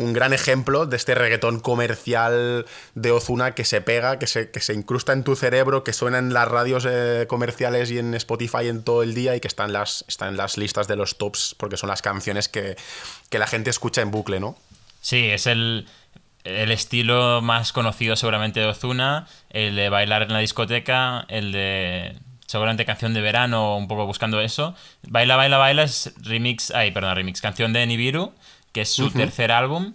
un 0.00 0.12
gran 0.12 0.32
ejemplo 0.32 0.86
de 0.86 0.96
este 0.96 1.16
reggaetón 1.16 1.58
comercial 1.58 2.66
de 2.94 3.10
Ozuna 3.10 3.56
que 3.56 3.64
se 3.64 3.80
pega, 3.80 4.20
que 4.20 4.28
se, 4.28 4.48
que 4.52 4.60
se 4.60 4.72
incrusta 4.72 5.12
en 5.12 5.24
tu 5.24 5.34
cerebro, 5.34 5.82
que 5.82 5.92
suena 5.92 6.18
en 6.18 6.32
las 6.32 6.46
radios 6.46 6.86
eh, 6.88 7.26
comerciales 7.28 7.90
y 7.90 7.98
en 7.98 8.14
Spotify 8.14 8.68
en 8.68 8.84
todo 8.84 9.02
el 9.02 9.12
día 9.14 9.34
y 9.34 9.40
que 9.40 9.48
está 9.48 9.64
en, 9.64 9.72
las, 9.72 10.04
está 10.06 10.28
en 10.28 10.36
las 10.36 10.56
listas 10.56 10.86
de 10.86 10.94
los 10.94 11.18
tops, 11.18 11.56
porque 11.58 11.76
son 11.76 11.88
las 11.88 12.00
canciones 12.00 12.48
que, 12.48 12.76
que 13.28 13.40
la 13.40 13.48
gente 13.48 13.70
escucha 13.70 14.00
en 14.00 14.12
bucle, 14.12 14.38
¿no? 14.38 14.56
Sí, 15.00 15.30
es 15.30 15.48
el, 15.48 15.88
el 16.44 16.70
estilo 16.70 17.40
más 17.42 17.72
conocido 17.72 18.16
seguramente 18.16 18.60
de 18.60 18.66
Ozuna, 18.66 19.26
el 19.50 19.76
de 19.76 19.88
bailar 19.88 20.22
en 20.22 20.32
la 20.32 20.38
discoteca, 20.38 21.24
el 21.28 21.52
de 21.52 22.16
seguramente 22.46 22.86
canción 22.86 23.12
de 23.12 23.20
verano, 23.20 23.76
un 23.76 23.88
poco 23.88 24.06
buscando 24.06 24.40
eso. 24.40 24.74
Baila, 25.06 25.36
baila, 25.36 25.58
baila 25.58 25.82
es 25.82 26.14
remix, 26.22 26.70
ay, 26.70 26.90
perdón, 26.90 27.14
remix, 27.14 27.40
canción 27.40 27.72
de 27.72 27.86
Nibiru, 27.86 28.32
que 28.72 28.80
es 28.82 28.92
su 28.92 29.10
tercer 29.10 29.52
álbum. 29.52 29.94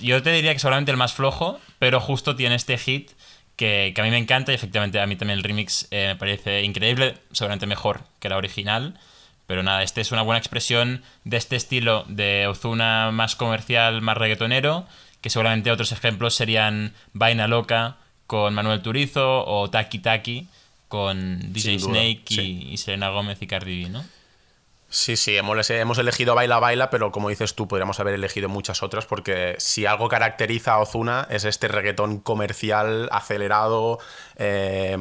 Yo 0.00 0.22
te 0.22 0.32
diría 0.32 0.52
que 0.52 0.60
seguramente 0.60 0.92
el 0.92 0.96
más 0.96 1.12
flojo, 1.12 1.58
pero 1.78 2.00
justo 2.00 2.36
tiene 2.36 2.54
este 2.54 2.78
hit 2.78 3.10
que, 3.56 3.92
que 3.94 4.00
a 4.00 4.04
mí 4.04 4.10
me 4.10 4.18
encanta 4.18 4.52
y 4.52 4.54
efectivamente 4.54 5.00
a 5.00 5.06
mí 5.06 5.16
también 5.16 5.38
el 5.38 5.44
remix 5.44 5.88
eh, 5.90 6.08
me 6.08 6.16
parece 6.16 6.62
increíble, 6.62 7.16
seguramente 7.32 7.66
mejor 7.66 8.02
que 8.20 8.28
la 8.28 8.36
original. 8.36 8.98
Pero 9.48 9.64
nada, 9.64 9.82
este 9.82 10.00
es 10.00 10.12
una 10.12 10.22
buena 10.22 10.38
expresión 10.38 11.02
de 11.24 11.36
este 11.36 11.56
estilo 11.56 12.04
de 12.08 12.46
Ozuna 12.46 13.10
más 13.10 13.34
comercial, 13.34 14.00
más 14.00 14.16
reggaetonero, 14.16 14.86
que 15.22 15.30
seguramente 15.30 15.70
otros 15.70 15.92
ejemplos 15.92 16.34
serían 16.34 16.92
Vaina 17.14 17.48
Loca 17.48 17.96
con 18.26 18.52
Manuel 18.52 18.82
Turizo 18.82 19.46
o 19.46 19.70
Taki 19.70 20.00
Taki 20.00 20.48
con 20.88 21.52
DJ 21.52 21.78
duda, 21.78 21.90
Snake 21.90 22.22
y, 22.28 22.34
sí. 22.34 22.68
y 22.72 22.76
Selena 22.76 23.08
Gómez 23.08 23.40
y 23.40 23.46
Cardi 23.46 23.84
B, 23.84 23.88
¿no? 23.88 24.04
Sí, 24.94 25.16
sí, 25.16 25.34
hemos, 25.38 25.70
hemos 25.70 25.96
elegido 25.96 26.34
Baila 26.34 26.58
Baila, 26.58 26.90
pero 26.90 27.12
como 27.12 27.30
dices 27.30 27.54
tú, 27.54 27.66
podríamos 27.66 27.98
haber 27.98 28.12
elegido 28.12 28.50
muchas 28.50 28.82
otras, 28.82 29.06
porque 29.06 29.54
si 29.56 29.86
algo 29.86 30.06
caracteriza 30.08 30.74
a 30.74 30.80
Ozuna 30.80 31.26
es 31.30 31.44
este 31.44 31.66
reggaetón 31.66 32.18
comercial, 32.18 33.08
acelerado 33.10 34.00
eh, 34.44 34.96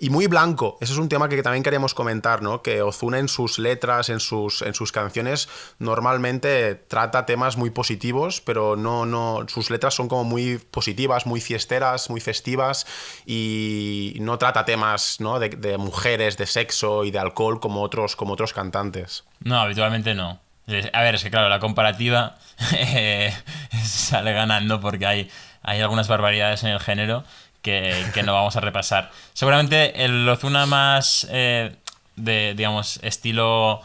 y 0.00 0.10
muy 0.10 0.26
blanco. 0.26 0.76
Ese 0.80 0.94
es 0.94 0.98
un 0.98 1.08
tema 1.08 1.28
que 1.28 1.40
también 1.44 1.62
queríamos 1.62 1.94
comentar, 1.94 2.42
¿no? 2.42 2.60
Que 2.60 2.82
Ozuna 2.82 3.20
en 3.20 3.28
sus 3.28 3.60
letras, 3.60 4.08
en 4.08 4.18
sus, 4.18 4.62
en 4.62 4.74
sus 4.74 4.90
canciones, 4.90 5.48
normalmente 5.78 6.74
trata 6.74 7.24
temas 7.24 7.56
muy 7.56 7.70
positivos, 7.70 8.40
pero 8.40 8.74
no, 8.74 9.06
no. 9.06 9.46
Sus 9.46 9.70
letras 9.70 9.94
son 9.94 10.08
como 10.08 10.24
muy 10.24 10.58
positivas, 10.58 11.24
muy 11.24 11.40
fiesteras, 11.40 12.10
muy 12.10 12.20
festivas, 12.20 12.84
y 13.24 14.16
no 14.20 14.38
trata 14.38 14.64
temas 14.64 15.20
¿no? 15.20 15.38
de, 15.38 15.78
mujeres, 15.78 16.36
de 16.36 16.46
sexo 16.46 17.04
y 17.04 17.12
de 17.12 17.20
alcohol 17.20 17.60
como 17.60 17.82
otros, 17.82 18.16
como 18.16 18.32
otros 18.32 18.52
cantantes. 18.52 19.22
No, 19.38 19.60
habitualmente 19.60 20.16
no. 20.16 20.40
A 20.92 21.02
ver, 21.02 21.14
es 21.14 21.22
que 21.22 21.30
claro, 21.30 21.48
la 21.48 21.60
comparativa 21.60 22.38
eh, 22.72 23.32
sale 23.84 24.32
ganando 24.32 24.80
porque 24.80 25.06
hay, 25.06 25.30
hay 25.62 25.80
algunas 25.80 26.08
barbaridades 26.08 26.64
en 26.64 26.70
el 26.70 26.80
género 26.80 27.24
que, 27.62 28.04
que 28.14 28.22
no 28.22 28.34
vamos 28.34 28.56
a 28.56 28.60
repasar. 28.60 29.10
Seguramente 29.32 30.04
el 30.04 30.28
Ozuna 30.28 30.66
más 30.66 31.26
eh, 31.30 31.74
de, 32.16 32.54
digamos, 32.56 32.98
estilo 33.02 33.82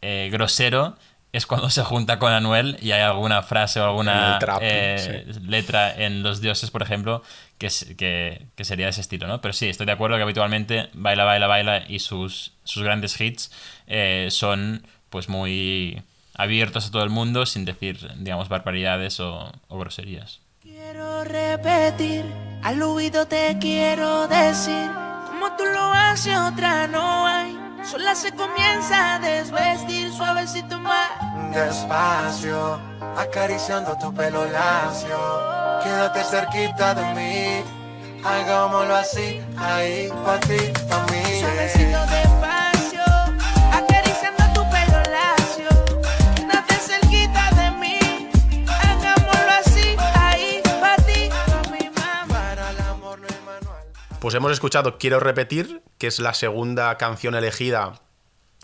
eh, 0.00 0.28
grosero 0.32 0.96
es 1.32 1.46
cuando 1.46 1.68
se 1.68 1.82
junta 1.82 2.18
con 2.18 2.32
Anuel 2.32 2.78
y 2.80 2.92
hay 2.92 3.02
alguna 3.02 3.42
frase 3.42 3.80
o 3.80 3.84
alguna 3.84 4.38
trap, 4.38 4.60
eh, 4.62 5.26
letra 5.46 5.94
en 5.94 6.22
Los 6.22 6.40
Dioses, 6.40 6.70
por 6.70 6.82
ejemplo, 6.82 7.22
que, 7.58 7.68
que, 7.98 8.46
que 8.54 8.64
sería 8.64 8.86
de 8.86 8.90
ese 8.90 9.02
estilo, 9.02 9.26
¿no? 9.26 9.40
Pero 9.40 9.52
sí, 9.52 9.68
estoy 9.68 9.84
de 9.84 9.92
acuerdo 9.92 10.16
que 10.16 10.22
habitualmente 10.22 10.88
Baila, 10.94 11.24
Baila, 11.24 11.46
Baila 11.46 11.84
y 11.86 11.98
sus, 11.98 12.52
sus 12.64 12.82
grandes 12.82 13.20
hits 13.20 13.52
eh, 13.86 14.28
son 14.30 14.86
pues 15.10 15.28
muy 15.28 16.02
abiertos 16.34 16.86
a 16.86 16.90
todo 16.90 17.02
el 17.02 17.10
mundo 17.10 17.44
sin 17.44 17.64
decir, 17.64 18.10
digamos, 18.16 18.48
barbaridades 18.48 19.20
o, 19.20 19.52
o 19.68 19.78
groserías. 19.78 20.40
Quiero 20.70 21.24
repetir, 21.24 22.26
al 22.62 22.82
oído 22.82 23.26
te 23.26 23.56
quiero 23.58 24.28
decir, 24.28 24.90
como 25.26 25.56
tú 25.56 25.64
lo 25.64 25.94
haces 25.94 26.36
otra 26.36 26.86
no 26.86 27.26
hay. 27.26 27.58
Sola 27.82 28.14
se 28.14 28.30
comienza 28.32 29.14
a 29.14 29.18
desvestir 29.18 30.12
suavecito 30.12 30.78
más. 30.78 31.08
Despacio, 31.54 32.78
acariciando 33.16 33.96
tu 33.96 34.12
pelo 34.12 34.44
lacio. 34.44 35.18
Quédate 35.82 36.22
cerquita 36.22 36.94
de 36.94 37.14
mí. 37.14 37.64
Hagámoslo 38.22 38.94
así, 38.94 39.40
ahí, 39.56 40.10
pa' 40.22 40.38
ti, 40.40 40.58
pa' 40.86 41.06
mí. 41.10 41.40
Suavecito 41.40 42.00
despacio, 42.00 42.37
Pues 54.20 54.34
hemos 54.34 54.50
escuchado 54.50 54.98
Quiero 54.98 55.20
repetir, 55.20 55.80
que 55.96 56.08
es 56.08 56.18
la 56.18 56.34
segunda 56.34 56.96
canción 56.98 57.36
elegida 57.36 58.00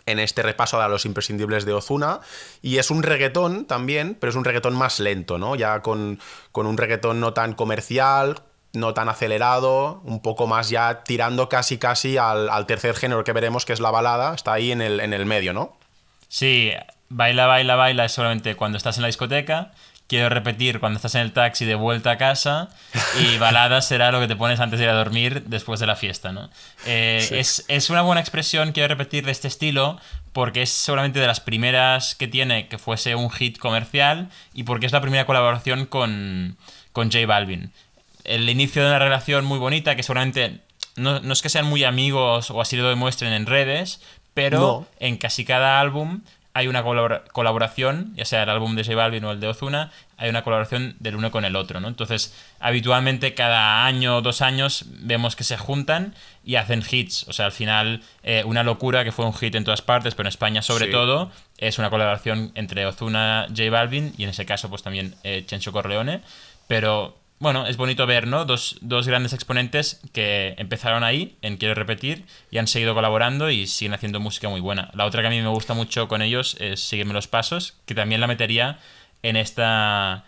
en 0.05 0.19
este 0.19 0.43
repaso 0.43 0.81
a 0.81 0.89
los 0.89 1.05
imprescindibles 1.05 1.65
de 1.65 1.71
Ozuna. 1.71 2.19
Y 2.61 2.77
es 2.77 2.91
un 2.91 3.03
reggaetón 3.03 3.65
también, 3.65 4.17
pero 4.19 4.29
es 4.29 4.35
un 4.35 4.43
reggaetón 4.43 4.75
más 4.75 4.99
lento, 4.99 5.37
¿no? 5.37 5.55
Ya 5.55 5.81
con, 5.81 6.19
con 6.51 6.67
un 6.67 6.77
reggaetón 6.77 7.21
no 7.21 7.33
tan 7.33 7.53
comercial, 7.53 8.41
no 8.73 8.93
tan 8.93 9.07
acelerado, 9.07 10.01
un 10.03 10.21
poco 10.21 10.45
más 10.45 10.69
ya 10.69 11.03
tirando 11.03 11.47
casi 11.47 11.77
casi 11.77 12.17
al, 12.17 12.49
al 12.49 12.65
tercer 12.65 12.95
género 12.95 13.23
que 13.23 13.31
veremos, 13.31 13.65
que 13.65 13.71
es 13.71 13.79
la 13.79 13.91
balada. 13.91 14.35
Está 14.35 14.53
ahí 14.53 14.73
en 14.73 14.81
el, 14.81 14.99
en 14.99 15.13
el 15.13 15.25
medio, 15.25 15.53
¿no? 15.53 15.77
Sí, 16.27 16.73
baila, 17.07 17.45
baila, 17.47 17.75
baila 17.75 18.03
es 18.03 18.11
solamente 18.11 18.55
cuando 18.55 18.77
estás 18.77 18.97
en 18.97 19.03
la 19.03 19.07
discoteca. 19.07 19.71
Quiero 20.07 20.29
repetir 20.29 20.79
cuando 20.79 20.97
estás 20.97 21.15
en 21.15 21.21
el 21.21 21.31
taxi 21.33 21.65
de 21.65 21.73
vuelta 21.75 22.11
a 22.11 22.17
casa. 22.17 22.69
Y 23.19 23.37
balada 23.39 23.81
será 23.81 24.11
lo 24.11 24.19
que 24.19 24.27
te 24.27 24.35
pones 24.35 24.59
antes 24.59 24.77
de 24.79 24.85
ir 24.85 24.91
a 24.91 24.95
dormir 24.95 25.43
después 25.47 25.79
de 25.79 25.87
la 25.87 25.95
fiesta, 25.95 26.31
¿no? 26.31 26.49
Eh, 26.85 27.27
es, 27.31 27.65
es 27.67 27.89
una 27.89 28.01
buena 28.03 28.21
expresión, 28.21 28.71
quiero 28.71 28.89
repetir, 28.89 29.25
de 29.25 29.31
este 29.31 29.47
estilo, 29.47 29.99
porque 30.31 30.61
es 30.61 30.69
seguramente 30.69 31.19
de 31.19 31.25
las 31.27 31.39
primeras 31.39 32.13
que 32.13 32.27
tiene 32.27 32.67
que 32.67 32.77
fuese 32.77 33.15
un 33.15 33.31
hit 33.31 33.57
comercial 33.57 34.29
y 34.53 34.63
porque 34.63 34.85
es 34.85 34.91
la 34.91 35.01
primera 35.01 35.25
colaboración 35.25 35.85
con, 35.87 36.55
con 36.91 37.11
J 37.11 37.25
Balvin. 37.25 37.71
El 38.25 38.47
inicio 38.49 38.83
de 38.83 38.89
una 38.89 38.99
relación 38.99 39.43
muy 39.45 39.57
bonita 39.59 39.95
que 39.95 40.03
seguramente 40.03 40.59
no, 40.95 41.19
no 41.19 41.33
es 41.33 41.41
que 41.41 41.49
sean 41.49 41.65
muy 41.65 41.83
amigos 41.83 42.51
o 42.51 42.61
así 42.61 42.77
lo 42.77 42.87
demuestren 42.89 43.33
en 43.33 43.45
redes, 43.47 44.01
pero 44.35 44.59
No. 44.59 44.87
en 44.99 45.17
casi 45.17 45.45
cada 45.45 45.79
álbum 45.79 46.21
hay 46.57 46.67
una 46.67 46.83
colabora- 46.83 47.23
colaboración, 47.33 48.13
ya 48.15 48.23
sea 48.23 48.43
el 48.43 48.49
álbum 48.49 48.75
de 48.75 48.83
J 48.85 48.95
Balvin 48.95 49.25
o 49.25 49.31
el 49.31 49.41
de 49.41 49.47
Ozuna, 49.49 49.91
hay 50.15 50.29
una 50.29 50.41
colaboración 50.43 50.95
del 50.99 51.17
uno 51.17 51.29
con 51.29 51.43
el 51.43 51.55
otro, 51.57 51.81
¿no? 51.81 51.89
Entonces, 51.89 52.33
habitualmente 52.61 53.33
cada 53.33 53.85
año 53.85 54.15
o 54.17 54.21
dos 54.21 54.41
años 54.41 54.85
vemos 55.01 55.35
que 55.35 55.43
se 55.43 55.57
juntan 55.57 56.15
y 56.45 56.55
hacen 56.55 56.81
hits. 56.89 57.27
O 57.27 57.33
sea, 57.33 57.45
al 57.47 57.51
final, 57.51 58.01
eh, 58.23 58.43
Una 58.45 58.63
locura, 58.63 59.03
que 59.03 59.11
fue 59.11 59.25
un 59.25 59.33
hit 59.33 59.53
en 59.55 59.65
todas 59.65 59.81
partes, 59.81 60.15
pero 60.15 60.27
en 60.27 60.29
España 60.29 60.61
sobre 60.61 60.85
Sí. 60.85 60.91
todo, 60.91 61.29
es 61.57 61.77
una 61.77 61.89
colaboración 61.89 62.53
entre 62.55 62.85
Ozuna, 62.85 63.47
J 63.49 63.69
Balvin 63.69 64.13
y 64.17 64.23
en 64.23 64.29
ese 64.29 64.45
caso, 64.45 64.69
pues 64.69 64.81
también 64.81 65.13
eh, 65.23 65.43
Chencho 65.45 65.73
Corleone. 65.73 66.21
Pero 66.67 67.17
bueno, 67.39 67.67
es 67.67 67.77
bonito 67.77 68.05
ver, 68.07 68.27
¿no? 68.27 68.45
Dos, 68.45 68.77
dos 68.81 69.07
grandes 69.07 69.33
exponentes 69.33 70.01
que 70.13 70.55
empezaron 70.57 71.03
ahí, 71.03 71.37
en 71.41 71.57
Quiero 71.57 71.75
Repetir, 71.75 72.25
y 72.51 72.57
han 72.57 72.67
seguido 72.67 72.93
colaborando 72.93 73.49
y 73.49 73.67
siguen 73.67 73.93
haciendo 73.93 74.19
música 74.19 74.49
muy 74.49 74.61
buena. 74.61 74.89
La 74.93 75.05
otra 75.05 75.21
que 75.21 75.27
a 75.27 75.31
mí 75.31 75.41
me 75.41 75.49
gusta 75.49 75.73
mucho 75.73 76.07
con 76.07 76.21
ellos 76.21 76.55
es 76.59 76.79
Sígueme 76.79 77.13
los 77.13 77.27
Pasos, 77.27 77.75
que 77.85 77.95
también 77.95 78.21
la 78.21 78.27
metería 78.27 78.79
en 79.21 79.35
esta 79.35 80.25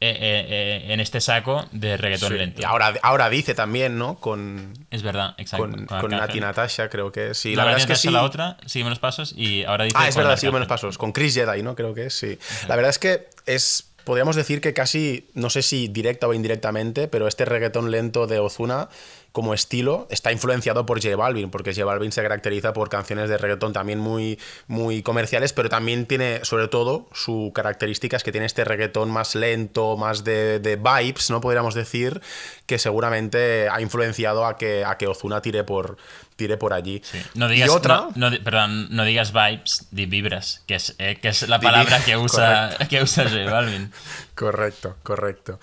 eh, 0.00 0.10
eh, 0.10 0.46
eh, 0.48 0.92
en 0.92 1.00
este 1.00 1.20
saco 1.20 1.64
de 1.70 1.96
reggaetón 1.96 2.36
lento. 2.36 2.60
Y 2.60 2.64
ahora, 2.64 2.92
ahora 3.02 3.30
dice 3.30 3.54
también, 3.54 3.96
¿no? 3.96 4.16
Con. 4.16 4.74
Es 4.90 5.02
verdad, 5.02 5.34
exacto. 5.38 5.70
Con, 5.70 5.86
con, 5.86 6.10
Nati 6.10 6.40
Natasha, 6.40 6.90
creo 6.90 7.10
que 7.10 7.32
sí. 7.32 7.54
la 7.54 7.64
verdad 7.64 7.80
es 7.80 7.86
que 7.86 7.96
sí. 7.96 8.10
la 8.10 8.22
otra, 8.22 8.58
sigue 8.66 8.84
menos 8.84 8.98
pasos 8.98 9.32
y 9.34 9.64
ahora 9.64 9.84
dice. 9.84 9.96
Ah, 9.98 10.06
es 10.06 10.14
verdad, 10.14 10.36
sigue 10.36 10.52
menos 10.52 10.68
pasos. 10.68 10.98
Con 10.98 11.12
Chris 11.12 11.34
Jedi, 11.34 11.62
¿no? 11.62 11.74
Creo 11.74 11.94
que 11.94 12.10
sí. 12.10 12.38
La 12.68 12.76
verdad 12.76 12.90
es 12.90 12.98
que 12.98 13.28
es. 13.46 13.93
Podríamos 14.04 14.36
decir 14.36 14.60
que 14.60 14.74
casi, 14.74 15.28
no 15.34 15.50
sé 15.50 15.62
si 15.62 15.88
directa 15.88 16.28
o 16.28 16.34
indirectamente, 16.34 17.08
pero 17.08 17.26
este 17.26 17.44
reggaetón 17.44 17.90
lento 17.90 18.26
de 18.26 18.38
Ozuna 18.38 18.88
como 19.34 19.52
estilo 19.52 20.06
está 20.10 20.30
influenciado 20.30 20.86
por 20.86 21.02
J 21.02 21.16
Balvin, 21.16 21.50
porque 21.50 21.72
J 21.74 21.84
Balvin 21.84 22.12
se 22.12 22.22
caracteriza 22.22 22.72
por 22.72 22.88
canciones 22.88 23.28
de 23.28 23.36
reggaetón 23.36 23.72
también 23.72 23.98
muy, 23.98 24.38
muy 24.68 25.02
comerciales, 25.02 25.52
pero 25.52 25.68
también 25.68 26.06
tiene, 26.06 26.44
sobre 26.44 26.68
todo, 26.68 27.08
su 27.12 27.50
característica 27.52 28.16
es 28.16 28.22
que 28.22 28.30
tiene 28.30 28.46
este 28.46 28.62
reggaetón 28.62 29.10
más 29.10 29.34
lento, 29.34 29.96
más 29.96 30.22
de, 30.22 30.60
vibes, 30.80 31.30
¿no? 31.30 31.40
Podríamos 31.40 31.74
decir, 31.74 32.20
que 32.66 32.78
seguramente 32.78 33.68
ha 33.68 33.80
influenciado 33.80 34.46
a 34.46 34.56
que, 34.56 34.84
a 34.84 34.98
que 34.98 35.08
Ozuna 35.08 35.42
tire 35.42 35.64
por, 35.64 35.96
tire 36.36 36.56
por 36.56 36.72
allí. 36.72 37.02
No 37.34 37.48
digas, 37.48 37.70
otra... 37.70 38.08
No, 38.14 38.30
perdón, 38.42 38.88
no 38.90 39.04
digas 39.04 39.32
vibes, 39.32 39.86
di 39.90 40.06
vibras, 40.06 40.62
que 40.66 40.76
es, 40.76 40.94
eh, 40.98 41.18
que 41.20 41.28
es 41.28 41.48
la 41.48 41.60
palabra 41.60 42.04
que 42.04 42.16
usa, 42.16 42.76
que 42.88 43.02
usa 43.02 43.24
J 43.24 43.50
Balvin. 43.50 43.92
Correcto, 44.34 44.96
correcto. 45.04 45.60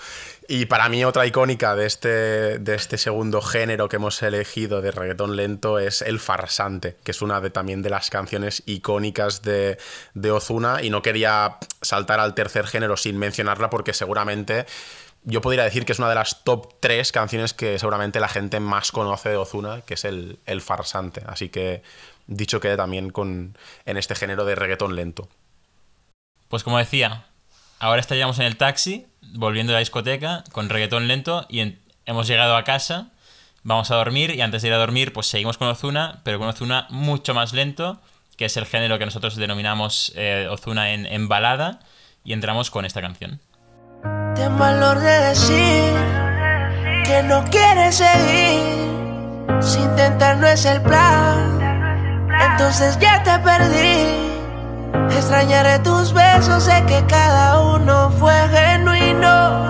Y 0.47 0.65
para 0.65 0.87
mí 0.87 1.03
otra 1.03 1.25
icónica 1.25 1.75
de 1.75 1.85
este, 1.85 2.59
de 2.59 2.75
este 2.75 2.97
segundo 2.97 3.41
género 3.41 3.89
que 3.89 3.97
hemos 3.97 4.23
elegido 4.23 4.81
de 4.81 4.91
reggaetón 4.91 5.35
lento 5.35 5.77
es 5.77 6.01
El 6.01 6.19
Farsante, 6.19 6.95
que 7.03 7.11
es 7.11 7.21
una 7.21 7.41
de, 7.41 7.49
también 7.49 7.81
de 7.81 7.89
las 7.89 8.09
canciones 8.09 8.63
icónicas 8.65 9.41
de, 9.41 9.77
de 10.13 10.31
Ozuna 10.31 10.81
y 10.81 10.89
no 10.89 11.01
quería 11.01 11.57
saltar 11.81 12.21
al 12.21 12.33
tercer 12.33 12.65
género 12.65 12.95
sin 12.95 13.17
mencionarla 13.17 13.69
porque 13.69 13.93
seguramente 13.93 14.65
yo 15.23 15.41
podría 15.41 15.63
decir 15.63 15.85
que 15.85 15.91
es 15.91 15.99
una 15.99 16.09
de 16.09 16.15
las 16.15 16.43
top 16.43 16.73
tres 16.79 17.11
canciones 17.11 17.53
que 17.53 17.77
seguramente 17.77 18.19
la 18.19 18.27
gente 18.27 18.59
más 18.59 18.91
conoce 18.91 19.29
de 19.29 19.37
Ozuna, 19.37 19.81
que 19.81 19.93
es 19.93 20.05
el, 20.05 20.39
el 20.45 20.61
farsante. 20.61 21.21
Así 21.27 21.49
que 21.49 21.83
dicho 22.27 22.59
quede 22.59 22.77
también 22.77 23.09
con, 23.11 23.57
en 23.85 23.97
este 23.97 24.15
género 24.15 24.45
de 24.45 24.55
reggaetón 24.55 24.95
lento. 24.95 25.29
Pues 26.47 26.63
como 26.63 26.77
decía, 26.77 27.25
ahora 27.79 28.01
estaríamos 28.01 28.39
en 28.39 28.45
el 28.45 28.57
taxi 28.57 29.07
volviendo 29.21 29.73
a 29.73 29.75
la 29.75 29.79
discoteca 29.79 30.43
con 30.51 30.69
reggaetón 30.69 31.07
lento 31.07 31.45
y 31.49 31.77
hemos 32.05 32.27
llegado 32.27 32.55
a 32.55 32.63
casa, 32.63 33.11
vamos 33.63 33.91
a 33.91 33.95
dormir 33.95 34.31
y 34.31 34.41
antes 34.41 34.61
de 34.61 34.69
ir 34.69 34.73
a 34.73 34.77
dormir 34.77 35.13
pues 35.13 35.27
seguimos 35.27 35.57
con 35.57 35.67
Ozuna, 35.67 36.21
pero 36.23 36.39
con 36.39 36.47
Ozuna 36.47 36.87
mucho 36.89 37.33
más 37.33 37.53
lento, 37.53 38.01
que 38.37 38.45
es 38.45 38.57
el 38.57 38.65
género 38.65 38.97
que 38.99 39.05
nosotros 39.05 39.35
denominamos 39.35 40.11
eh, 40.15 40.47
Ozuna 40.49 40.93
en, 40.93 41.27
balada 41.27 41.79
y 42.23 42.33
entramos 42.33 42.71
con 42.71 42.85
esta 42.85 43.01
canción. 43.01 43.39
Ten 44.03 44.57
valor 44.57 44.99
de 44.99 45.19
decir 45.29 45.93
que 47.05 47.23
no 47.23 47.43
quieres 47.45 47.95
seguir, 47.95 49.57
si 49.59 49.79
intentar 49.79 50.37
no 50.37 50.47
es 50.47 50.65
el 50.65 50.81
plan, 50.81 51.59
entonces 52.51 52.97
ya 52.99 53.21
te 53.23 53.37
perdí. 53.39 54.31
Extrañaré 55.11 55.79
tus 55.79 56.13
besos, 56.13 56.63
sé 56.63 56.83
que 56.87 57.05
cada 57.05 57.59
uno 57.59 58.09
fue 58.17 58.33
genuino. 58.49 59.65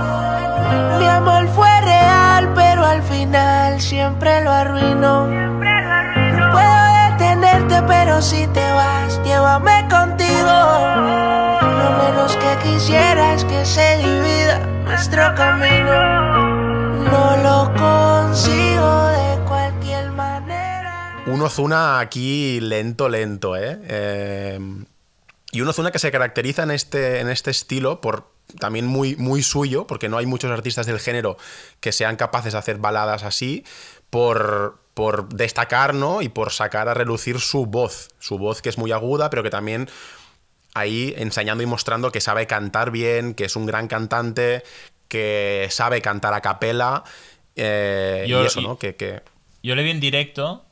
Mi 0.99 1.07
amor 1.07 1.47
fue 1.49 1.81
real, 1.81 2.49
pero 2.55 2.85
al 2.85 3.01
final 3.03 3.81
siempre 3.81 4.43
lo 4.43 4.51
arruinó. 4.51 5.27
No 5.27 6.51
puedo 6.51 7.09
detenerte, 7.09 7.81
pero 7.87 8.21
si 8.21 8.47
te 8.47 8.71
vas, 8.71 9.19
llévame 9.23 9.87
contigo. 9.89 11.30
Quisiera 12.63 13.35
que 13.47 13.65
se 13.65 13.97
divida 13.97 14.59
nuestro 14.83 15.33
camino. 15.35 17.01
No 17.03 17.37
lo 17.37 17.73
consigo 17.73 19.07
de 19.07 19.45
cualquier 19.45 20.11
manera. 20.11 21.23
Uno 21.25 21.49
zona 21.49 21.99
aquí 21.99 22.59
lento, 22.59 23.09
lento, 23.09 23.57
¿eh? 23.57 23.79
eh 23.83 24.59
y 25.51 25.59
una 25.59 25.73
zona 25.73 25.91
que 25.91 25.99
se 25.99 26.11
caracteriza 26.11 26.63
en 26.63 26.71
este, 26.71 27.19
en 27.19 27.29
este 27.29 27.51
estilo 27.51 27.99
por 27.99 28.31
también 28.59 28.85
muy, 28.85 29.15
muy 29.17 29.43
suyo, 29.43 29.85
porque 29.85 30.09
no 30.09 30.17
hay 30.17 30.25
muchos 30.25 30.51
artistas 30.51 30.85
del 30.85 30.99
género 30.99 31.37
que 31.79 31.91
sean 31.91 32.15
capaces 32.15 32.53
de 32.53 32.59
hacer 32.59 32.77
baladas 32.77 33.23
así, 33.23 33.65
por, 34.09 34.79
por 34.93 35.29
destacar 35.29 35.93
¿no? 35.93 36.21
y 36.21 36.29
por 36.29 36.51
sacar 36.51 36.87
a 36.87 36.93
relucir 36.93 37.39
su 37.39 37.65
voz. 37.65 38.09
Su 38.19 38.37
voz 38.37 38.61
que 38.61 38.69
es 38.69 38.77
muy 38.77 38.91
aguda, 38.91 39.29
pero 39.29 39.43
que 39.43 39.49
también 39.49 39.89
ahí 40.73 41.13
enseñando 41.17 41.63
y 41.63 41.65
mostrando 41.65 42.11
que 42.11 42.21
sabe 42.21 42.47
cantar 42.47 42.91
bien, 42.91 43.33
que 43.33 43.45
es 43.45 43.55
un 43.55 43.65
gran 43.65 43.87
cantante, 43.87 44.63
que 45.07 45.67
sabe 45.69 46.01
cantar 46.01 46.33
a 46.33 46.41
capela. 46.41 47.03
Eh, 47.55 48.25
y 48.27 48.33
eso, 48.33 48.61
¿no? 48.61 48.77
Que, 48.77 48.95
que... 48.95 49.21
Yo 49.63 49.75
le 49.75 49.83
vi 49.83 49.91
en 49.91 49.99
directo 49.99 50.63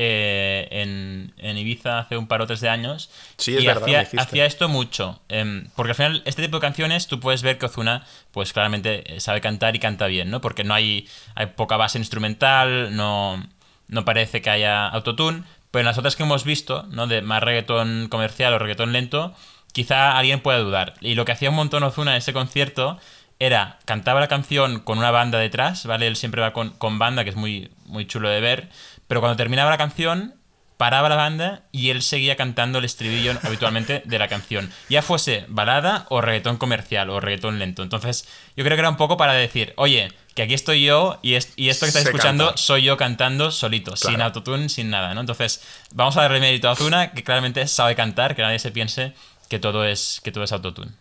eh, 0.00 0.68
en, 0.70 1.58
Ibiza 1.58 1.98
hace 1.98 2.16
un 2.16 2.28
par 2.28 2.40
o 2.40 2.46
tres 2.46 2.60
de 2.60 2.68
años. 2.68 3.10
y 3.44 3.66
hacía, 3.66 4.46
esto 4.46 4.68
mucho. 4.68 5.20
Em, 5.28 5.66
porque 5.74 5.90
al 5.90 5.96
final, 5.96 6.22
este 6.24 6.42
tipo 6.42 6.58
de 6.58 6.60
canciones, 6.60 7.08
tú 7.08 7.18
puedes 7.18 7.42
ver 7.42 7.58
que 7.58 7.66
Ozuna, 7.66 8.06
pues 8.30 8.52
claramente 8.52 9.16
eh, 9.16 9.18
sabe 9.18 9.40
cantar 9.40 9.74
y 9.74 9.80
canta 9.80 10.06
bien, 10.06 10.30
¿no? 10.30 10.40
Porque 10.40 10.62
no 10.62 10.74
hay, 10.74 11.08
hay 11.34 11.46
poca 11.46 11.76
base 11.76 11.98
instrumental, 11.98 12.94
no, 12.94 13.44
no 13.88 14.04
parece 14.04 14.40
que 14.40 14.50
haya 14.50 14.86
autotune. 14.86 15.42
Pero 15.70 15.80
en 15.80 15.86
las 15.86 15.98
otras 15.98 16.16
que 16.16 16.22
hemos 16.22 16.44
visto, 16.44 16.84
¿no? 16.90 17.06
De 17.06 17.22
más 17.22 17.42
reggaetón 17.42 18.08
comercial 18.08 18.54
o 18.54 18.58
reggaetón 18.58 18.92
lento, 18.92 19.34
quizá 19.72 20.16
alguien 20.16 20.40
pueda 20.40 20.58
dudar. 20.58 20.94
Y 21.00 21.14
lo 21.14 21.24
que 21.24 21.32
hacía 21.32 21.50
un 21.50 21.56
montón 21.56 21.82
Ozuna 21.82 22.12
en 22.12 22.18
ese 22.18 22.32
concierto 22.32 22.98
era, 23.38 23.78
cantaba 23.84 24.20
la 24.20 24.28
canción 24.28 24.80
con 24.80 24.98
una 24.98 25.10
banda 25.10 25.38
detrás, 25.38 25.86
¿vale? 25.86 26.06
Él 26.06 26.16
siempre 26.16 26.40
va 26.40 26.52
con, 26.52 26.70
con 26.70 26.98
banda, 26.98 27.22
que 27.22 27.30
es 27.30 27.36
muy, 27.36 27.70
muy 27.86 28.06
chulo 28.06 28.28
de 28.28 28.40
ver 28.40 28.68
pero 29.08 29.20
cuando 29.20 29.36
terminaba 29.36 29.70
la 29.70 29.78
canción, 29.78 30.34
paraba 30.76 31.08
la 31.08 31.16
banda 31.16 31.62
y 31.72 31.90
él 31.90 32.02
seguía 32.02 32.36
cantando 32.36 32.78
el 32.78 32.84
estribillo 32.84 33.32
habitualmente 33.42 34.02
de 34.04 34.18
la 34.18 34.28
canción. 34.28 34.70
Ya 34.88 35.02
fuese 35.02 35.46
balada 35.48 36.06
o 36.10 36.20
reggaetón 36.20 36.58
comercial 36.58 37.10
o 37.10 37.18
reggaetón 37.18 37.58
lento. 37.58 37.82
Entonces, 37.82 38.28
yo 38.54 38.64
creo 38.64 38.76
que 38.76 38.80
era 38.80 38.90
un 38.90 38.98
poco 38.98 39.16
para 39.16 39.32
decir, 39.32 39.72
oye, 39.76 40.12
que 40.38 40.44
aquí 40.44 40.54
estoy 40.54 40.84
yo 40.84 41.18
y, 41.20 41.34
esto 41.34 41.56
que 41.56 41.68
estáis 41.68 41.96
escuchando 41.96 42.56
soy 42.56 42.84
yo 42.84 42.96
cantando 42.96 43.50
solito, 43.50 43.96
sin 43.96 44.22
autotune, 44.22 44.68
sin 44.68 44.88
nada, 44.88 45.12
¿no? 45.12 45.20
Entonces, 45.20 45.60
vamos 45.92 46.16
a 46.16 46.22
darle 46.22 46.38
mérito 46.38 46.68
a 46.68 46.72
Azuna, 46.72 47.10
que 47.10 47.24
claramente 47.24 47.66
sabe 47.66 47.96
cantar, 47.96 48.36
que 48.36 48.42
nadie 48.42 48.60
se 48.60 48.70
piense 48.70 49.14
que 49.48 49.58
todo 49.58 49.84
es, 49.84 50.20
que 50.22 50.30
todo 50.30 50.44
es 50.44 50.52
autotune. 50.52 50.92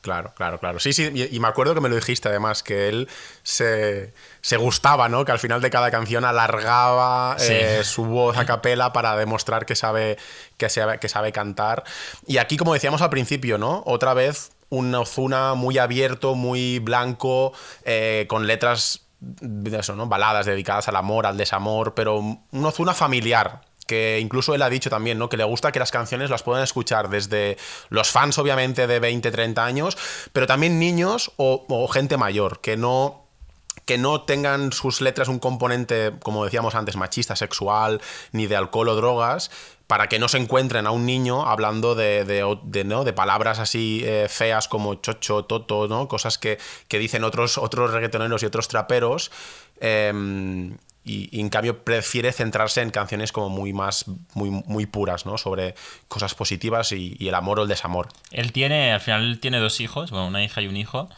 Claro, 0.00 0.32
claro, 0.34 0.58
claro. 0.58 0.80
Sí, 0.80 0.92
sí, 0.92 1.04
y, 1.30 1.38
me 1.38 1.46
acuerdo 1.46 1.72
que 1.72 1.80
me 1.80 1.88
lo 1.88 1.94
dijiste 1.94 2.30
además, 2.30 2.64
que 2.64 2.88
él 2.88 3.08
se, 3.44 4.12
gustaba, 4.56 5.08
¿no? 5.08 5.24
Que 5.24 5.30
al 5.30 5.38
final 5.38 5.60
de 5.60 5.70
cada 5.70 5.92
canción 5.92 6.24
alargaba 6.24 7.36
eh, 7.38 7.82
su 7.84 8.06
voz 8.06 8.38
a 8.38 8.44
capela 8.44 8.92
para 8.92 9.16
demostrar 9.16 9.66
que 9.66 9.76
sabe, 9.76 10.18
que, 10.56 10.68
sabe, 10.68 10.98
que 10.98 11.08
sabe 11.08 11.30
cantar. 11.30 11.84
Y 12.26 12.38
aquí, 12.38 12.56
como 12.56 12.74
decíamos 12.74 13.02
al 13.02 13.10
principio, 13.10 13.56
¿no? 13.56 13.84
Otra 13.86 14.14
vez 14.14 14.50
un 14.70 14.94
Ozuna 14.94 15.54
muy 15.54 15.78
abierto, 15.78 16.34
muy 16.34 16.78
blanco, 16.78 17.52
eh, 17.84 18.26
con 18.28 18.46
letras 18.46 19.08
eso, 19.72 19.96
¿no? 19.96 20.06
Baladas 20.06 20.46
dedicadas 20.46 20.88
al 20.88 20.96
amor, 20.96 21.26
al 21.26 21.36
desamor, 21.36 21.94
pero 21.94 22.18
un 22.18 22.64
Ozuna 22.64 22.94
familiar, 22.94 23.62
que 23.88 24.20
incluso 24.20 24.54
él 24.54 24.62
ha 24.62 24.68
dicho 24.68 24.90
también, 24.90 25.18
¿no? 25.18 25.28
Que 25.28 25.38
le 25.38 25.44
gusta 25.44 25.72
que 25.72 25.78
las 25.78 25.90
canciones 25.90 26.30
las 26.30 26.42
puedan 26.42 26.62
escuchar 26.62 27.08
desde 27.08 27.56
los 27.88 28.10
fans, 28.10 28.38
obviamente, 28.38 28.86
de 28.86 29.00
20, 29.00 29.30
30 29.30 29.64
años, 29.64 29.96
pero 30.32 30.46
también 30.46 30.78
niños 30.78 31.32
o, 31.36 31.88
gente 31.88 32.18
mayor, 32.18 32.60
que 32.60 32.76
no 32.76 33.27
que 33.88 33.96
no 33.96 34.20
tengan 34.20 34.70
sus 34.70 35.00
letras 35.00 35.28
un 35.28 35.38
componente, 35.38 36.12
como 36.22 36.44
decíamos 36.44 36.74
antes, 36.74 36.96
machista, 36.96 37.34
sexual, 37.36 38.02
ni 38.32 38.46
de 38.46 38.54
alcohol 38.54 38.90
o 38.90 38.94
drogas, 38.94 39.50
para 39.86 40.08
que 40.08 40.18
no 40.18 40.28
se 40.28 40.36
encuentren 40.36 40.86
a 40.86 40.90
un 40.90 41.06
niño 41.06 41.46
hablando 41.46 41.94
de, 41.94 42.84
¿no? 42.84 43.04
de 43.04 43.12
palabras 43.14 43.58
así 43.58 44.02
eh, 44.04 44.26
feas 44.28 44.68
como 44.68 44.96
chocho, 44.96 45.46
toto, 45.46 45.88
¿no? 45.88 46.06
cosas 46.06 46.36
que, 46.36 46.58
dicen 46.90 47.24
otros, 47.24 47.56
otros 47.56 47.90
reggaetoneros 47.92 48.42
y 48.42 48.46
otros 48.46 48.68
traperos. 48.68 49.32
Em, 49.80 50.76
y, 51.02 51.40
en 51.40 51.48
cambio 51.48 51.82
prefiere 51.82 52.30
centrarse 52.32 52.82
en 52.82 52.90
canciones 52.90 53.32
como 53.32 53.48
muy 53.48 53.72
más 53.72 54.04
muy, 54.34 54.50
muy 54.50 54.84
puras, 54.84 55.24
¿no? 55.24 55.38
Sobre 55.38 55.74
cosas 56.08 56.34
positivas 56.34 56.92
y, 56.92 57.16
el 57.26 57.34
amor 57.34 57.60
o 57.60 57.62
el 57.62 57.68
desamor. 57.68 58.08
Él 58.32 58.52
tiene, 58.52 58.92
al 58.92 59.00
final 59.00 59.38
tiene 59.38 59.58
dos 59.60 59.80
hijos, 59.80 60.10
bueno, 60.10 60.26
una 60.26 60.44
hija 60.44 60.60
y 60.60 60.66
un 60.66 60.76
hijo, 60.76 61.08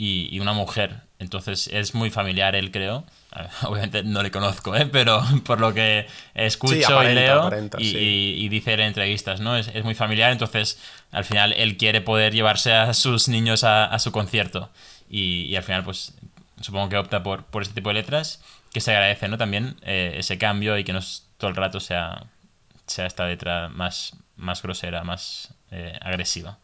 y, 0.00 0.40
una 0.40 0.54
mujer. 0.54 1.02
Entonces 1.18 1.68
es 1.70 1.94
muy 1.94 2.08
familiar, 2.08 2.56
él 2.56 2.70
creo. 2.70 3.04
Obviamente 3.62 4.02
no 4.02 4.22
le 4.22 4.30
conozco, 4.30 4.74
¿eh? 4.74 4.86
pero 4.86 5.22
por 5.44 5.60
lo 5.60 5.74
que 5.74 6.06
escucho 6.34 7.02
y 7.04 7.14
leo 7.14 7.50
y, 7.78 8.48
dice 8.48 8.72
en 8.72 8.80
entrevistas, 8.80 9.40
¿no? 9.40 9.56
Es, 9.56 9.84
muy 9.84 9.94
familiar, 9.94 10.32
entonces 10.32 10.80
al 11.12 11.24
final 11.26 11.52
él 11.52 11.76
quiere 11.76 12.00
poder 12.00 12.32
llevarse 12.32 12.72
a 12.72 12.94
sus 12.94 13.28
niños 13.28 13.62
a, 13.62 13.98
su 13.98 14.10
concierto. 14.10 14.70
Y, 15.10 15.54
al 15.54 15.64
final, 15.64 15.84
pues 15.84 16.14
supongo 16.62 16.88
que 16.88 16.96
opta 16.96 17.22
por, 17.22 17.44
por 17.44 17.62
este 17.62 17.74
tipo 17.74 17.90
de 17.90 17.94
letras 17.96 18.42
que 18.72 18.80
se 18.80 18.92
agradece, 18.92 19.28
¿no? 19.28 19.36
También 19.36 19.76
eh, 19.82 20.14
ese 20.16 20.38
cambio 20.38 20.78
y 20.78 20.84
que 20.84 20.94
no 20.94 21.00
todo 21.36 21.50
el 21.50 21.56
rato 21.56 21.78
sea, 21.78 22.24
sea 22.86 23.06
esta 23.06 23.26
letra 23.26 23.68
más, 23.68 24.14
más 24.36 24.62
grosera, 24.62 25.04
más 25.04 25.52
eh, 25.70 25.98
agresiva. 26.00 26.58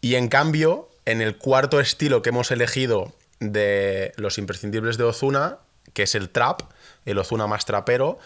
Y 0.00 0.16
en 0.16 0.28
cambio, 0.28 0.90
en 1.04 1.20
el 1.20 1.36
cuarto 1.36 1.80
estilo 1.80 2.22
que 2.22 2.30
hemos 2.30 2.50
elegido 2.50 3.12
de 3.40 4.12
los 4.16 4.38
imprescindibles 4.38 4.96
de 4.96 5.04
Ozuna, 5.04 5.58
que 5.92 6.04
es 6.04 6.14
el 6.14 6.30
trap, 6.30 6.62
el 7.04 7.18
Ozuna 7.18 7.46
más 7.46 7.66
trapero, 7.66 8.18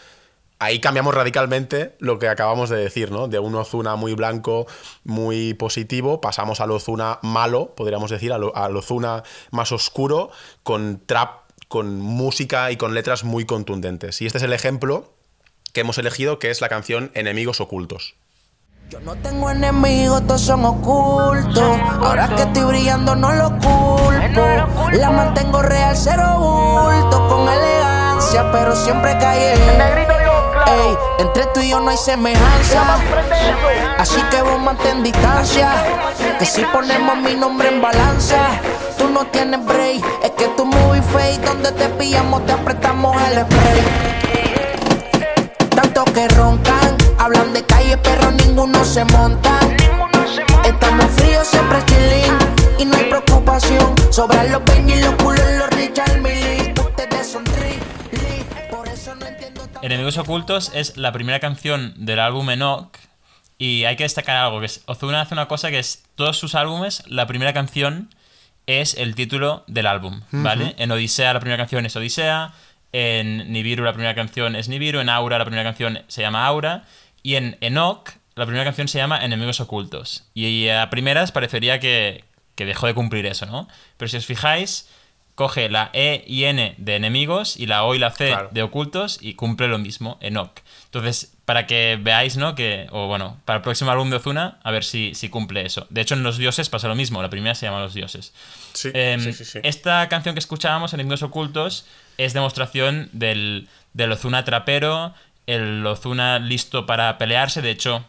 ahí 0.59 0.81
cambiamos 0.81 1.15
radicalmente 1.15 1.95
lo 1.99 2.19
que 2.19 2.29
acabamos 2.29 2.71
de 2.71 2.77
decir, 2.77 3.11
¿no? 3.11 3.29
De 3.29 3.39
un 3.39 3.55
Ozuna 3.55 3.97
muy 3.97 4.15
blanco, 4.15 4.67
muy 5.05 5.55
positivo, 5.55 6.21
pasamos 6.21 6.61
al 6.61 6.71
Ozuna 6.71 7.19
malo, 7.23 7.75
podríamos 7.75 8.11
decir, 8.11 8.33
al, 8.33 8.77
Ozuna 8.77 9.23
más 9.51 9.73
oscuro, 9.73 10.31
con 10.63 11.03
trap, 11.05 11.51
con 11.69 12.01
música 12.01 12.71
y 12.71 12.77
con 12.77 12.95
letras 12.95 13.25
muy 13.25 13.45
contundentes. 13.45 14.21
Y 14.23 14.27
este 14.27 14.39
es 14.39 14.45
el 14.45 14.53
ejemplo 14.53 15.13
que 15.73 15.81
hemos 15.81 15.99
elegido, 15.99 16.39
que 16.39 16.51
es 16.51 16.61
la 16.61 16.69
canción 16.69 17.11
Enemigos 17.15 17.61
Ocultos. 17.61 18.15
Yo 18.91 19.01
no 19.01 19.15
tengo 19.17 19.51
enemigos, 19.51 20.27
todos 20.27 20.41
son 20.41 20.65
ocultos. 20.65 21.79
Ahora 22.01 22.27
que 22.29 22.41
estoy 22.41 22.63
brillando, 22.63 23.15
no 23.15 23.31
lo 23.33 23.51
culpo. 23.51 24.43
La 24.93 25.11
mantengo 25.11 25.61
real, 25.61 25.95
cero 25.95 26.25
bulto, 26.39 27.29
con 27.29 27.47
elegancia, 27.47 28.51
pero 28.51 28.75
siempre 28.75 29.13
callé. 29.19 29.53
Ey, 29.53 30.97
entre 31.19 31.45
tú 31.53 31.61
y 31.61 31.69
yo 31.69 31.81
no 31.81 31.91
hay 31.91 31.99
semejanza. 31.99 32.97
Así 33.99 34.23
que 34.31 34.41
vos 34.41 34.59
mantén 34.59 35.03
distancia. 35.03 35.71
Que 36.39 36.47
si 36.47 36.65
ponemos 36.65 37.19
mi 37.19 37.35
nombre 37.35 37.69
en 37.69 37.83
balanza, 37.83 38.39
tú 38.97 39.11
no 39.11 39.27
tienes 39.27 39.63
break. 39.67 40.03
Es 40.25 40.31
que 40.31 40.49
tú 40.57 40.65
muy 40.65 41.03
fake. 41.03 41.45
Donde 41.45 41.73
te 41.73 41.91
pillamos, 41.91 42.47
te 42.47 42.53
apretamos 42.53 43.15
el 43.21 43.45
spray. 43.45 44.19
Tanto 45.99 46.13
que 46.13 46.29
roncan, 46.29 46.97
hablan 47.19 47.53
de 47.53 47.67
calle, 47.67 47.97
pero 47.97 48.31
ninguno 48.31 48.85
se 48.85 49.05
monta. 49.07 49.59
Estamos 50.65 51.07
fríos, 51.17 51.49
siempre 51.49 51.85
chilling. 51.87 52.39
Y 52.79 52.85
no 52.85 52.97
hay 52.97 53.07
preocupación. 53.07 53.97
Sobre 54.13 54.49
los 54.49 54.63
peñas 54.63 55.01
y 55.01 55.03
los 55.03 55.15
culos, 55.15 55.45
los 55.59 55.69
Richard 55.71 56.21
Millie. 56.21 56.73
Ustedes 56.81 57.27
son 57.27 57.43
tri, 57.43 57.81
por 58.71 58.87
eso 58.87 59.17
no 59.17 59.27
entiendo. 59.27 59.69
Enemigos 59.83 60.19
Ocultos 60.19 60.71
es 60.73 60.97
la 60.97 61.11
primera 61.11 61.41
canción 61.41 61.95
del 61.97 62.21
álbum 62.21 62.49
Enoch. 62.51 62.97
Y 63.59 63.83
hay 63.83 63.97
que 63.97 64.05
destacar 64.05 64.37
algo, 64.37 64.61
que 64.61 64.67
es, 64.67 64.83
Ozuna 64.87 65.23
hace 65.23 65.35
una 65.35 65.49
cosa 65.49 65.71
que 65.71 65.81
es, 65.81 66.05
todos 66.15 66.39
sus 66.39 66.55
álbumes, 66.55 67.03
la 67.09 67.27
primera 67.27 67.53
canción 67.53 68.15
es 68.69 68.95
el 68.95 69.17
título 69.17 69.65
del 69.67 69.89
álbum, 69.89 70.21
¿vale? 70.31 70.77
En 70.79 70.93
Odisea 70.93 71.33
la 71.33 71.41
primera 71.41 71.57
canción 71.57 71.87
es 71.87 71.97
Odisea, 71.97 72.53
en 72.93 73.53
Nibiru 73.53 73.85
la 73.85 73.93
primera 73.93 74.15
canción 74.15 74.57
es 74.57 74.69
Nibiru, 74.69 75.01
en 75.01 75.09
Aura 75.09 75.39
la 75.39 75.45
primera 75.45 75.65
canción 75.65 76.01
se 76.09 76.23
llama 76.23 76.47
Aura, 76.47 76.85
y 77.23 77.35
en 77.35 77.57
Enoch 77.61 78.11
la 78.35 78.47
primera 78.47 78.65
canción 78.65 78.89
se 78.89 78.99
llama 78.99 79.25
Enemigos 79.25 79.61
Ocultos. 79.61 80.25
Y 80.35 80.69
a 80.69 80.89
primeras 80.91 81.33
parecería 81.33 81.81
que, 81.81 82.25
que 82.55 82.67
dejó 82.67 82.87
de 82.87 82.95
cumplir 82.95 83.27
eso, 83.27 83.47
¿no? 83.47 83.69
Pero 83.97 84.09
si 84.09 84.17
os 84.17 84.27
fijáis, 84.27 84.89
coge 85.39 85.69
la 85.69 85.91
E 85.93 86.25
y 86.27 86.47
N 86.47 86.75
de 86.79 86.97
enemigos 86.97 87.57
y 87.57 87.67
la 87.67 87.85
O 87.85 87.95
y 87.95 87.99
la 88.01 88.11
C 88.11 88.37
de 88.51 88.61
ocultos 88.65 89.19
y 89.21 89.35
cumple 89.35 89.69
lo 89.69 89.79
mismo, 89.79 90.19
Enoch. 90.21 90.51
Entonces, 90.87 91.33
para 91.45 91.65
que 91.65 91.97
veáis, 92.03 92.37
¿no? 92.37 92.57
Que, 92.57 92.89
o 92.91 93.07
bueno, 93.07 93.41
para 93.45 93.59
el 93.59 93.63
próximo 93.63 93.93
álbum 93.93 94.11
de 94.11 94.17
Ozuna, 94.17 94.59
a 94.65 94.73
ver 94.73 94.83
si, 94.83 95.15
si 95.15 95.29
cumple 95.29 95.65
eso. 95.65 95.87
De 95.91 96.01
hecho, 96.01 96.17
en 96.17 96.25
Los 96.25 96.39
Dioses 96.39 96.69
pasa 96.69 96.89
lo 96.89 96.97
mismo, 96.97 97.23
la 97.23 97.31
primera 97.31 97.55
se 97.55 97.67
llama 97.67 97.79
Los 97.79 97.95
Dioses. 97.95 98.35
Em, 98.93 99.33
esta 99.63 100.09
canción 100.09 100.35
que 100.35 100.41
escuchábamos, 100.41 100.93
Enemigos 100.93 101.23
Ocultos, 101.23 101.87
es 102.17 102.33
demostración 102.33 103.09
del, 103.13 103.69
del 103.93 104.11
Ozuna 104.11 104.45
trapero, 104.45 105.15
el 105.47 105.87
Ozuna 105.87 106.41
listo 106.41 106.85
para 106.85 107.17
pelearse. 107.17 107.63
De 107.63 107.71
hecho, 107.71 108.05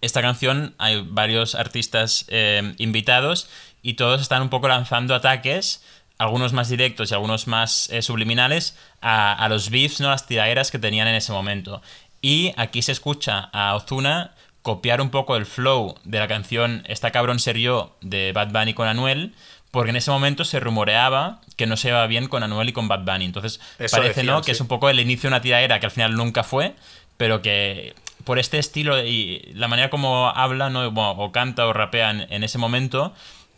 esta 0.00 0.22
canción 0.22 0.76
hay 0.78 1.04
varios 1.04 1.56
artistas 1.56 2.24
em, 2.28 2.76
invitados 2.78 3.48
y 3.82 3.94
todos 3.94 4.22
están 4.22 4.42
un 4.42 4.48
poco 4.48 4.68
lanzando 4.68 5.16
ataques 5.16 5.82
algunos 6.22 6.52
más 6.52 6.68
directos 6.68 7.10
y 7.10 7.14
algunos 7.14 7.48
más 7.48 7.90
eh, 7.90 8.00
subliminales, 8.00 8.78
a, 9.00 9.46
los 9.48 9.70
beefs, 9.70 10.00
¿no? 10.00 10.10
las 10.10 10.26
tiraderas 10.26 10.70
que 10.70 10.78
tenían 10.78 11.08
en 11.08 11.16
ese 11.16 11.32
momento. 11.32 11.82
Y 12.20 12.52
aquí 12.56 12.80
se 12.82 12.92
escucha 12.92 13.50
a 13.52 13.74
Ozuna 13.74 14.32
copiar 14.62 15.00
un 15.00 15.10
poco 15.10 15.34
el 15.34 15.44
flow 15.44 15.96
de 16.04 16.20
la 16.20 16.28
canción 16.28 16.84
Está 16.86 17.10
cabrón 17.10 17.40
ser 17.40 17.58
yo 17.58 17.96
de 18.00 18.30
Bad 18.32 18.52
Bunny 18.52 18.72
con 18.72 18.86
Anuel, 18.86 19.34
porque 19.72 19.90
en 19.90 19.96
ese 19.96 20.12
momento 20.12 20.44
se 20.44 20.60
rumoreaba 20.60 21.40
que 21.56 21.66
no 21.66 21.76
se 21.76 21.88
iba 21.88 22.06
bien 22.06 22.28
con 22.28 22.44
Anuel 22.44 22.68
y 22.68 22.72
con 22.72 22.86
Bad 22.86 23.00
Bunny. 23.00 23.24
Entonces 23.24 23.60
parece 23.90 24.22
¿no? 24.22 24.42
que 24.42 24.52
es 24.52 24.60
un 24.60 24.68
poco 24.68 24.88
el 24.88 25.00
inicio 25.00 25.28
de 25.28 25.34
una 25.34 25.42
tiradera 25.42 25.80
que 25.80 25.86
al 25.86 25.92
final 25.92 26.14
nunca 26.14 26.44
fue, 26.44 26.76
pero 27.16 27.42
que 27.42 27.94
por 28.22 28.38
este 28.38 28.60
estilo 28.60 29.02
y 29.04 29.50
la 29.54 29.66
manera 29.66 29.90
como 29.90 30.28
habla 30.28 30.70
¿no? 30.70 30.86
o 30.86 31.32
canta 31.32 31.66
o 31.66 31.72
rapea 31.72 32.12
en 32.12 32.44
ese 32.44 32.58
momento, 32.58 33.12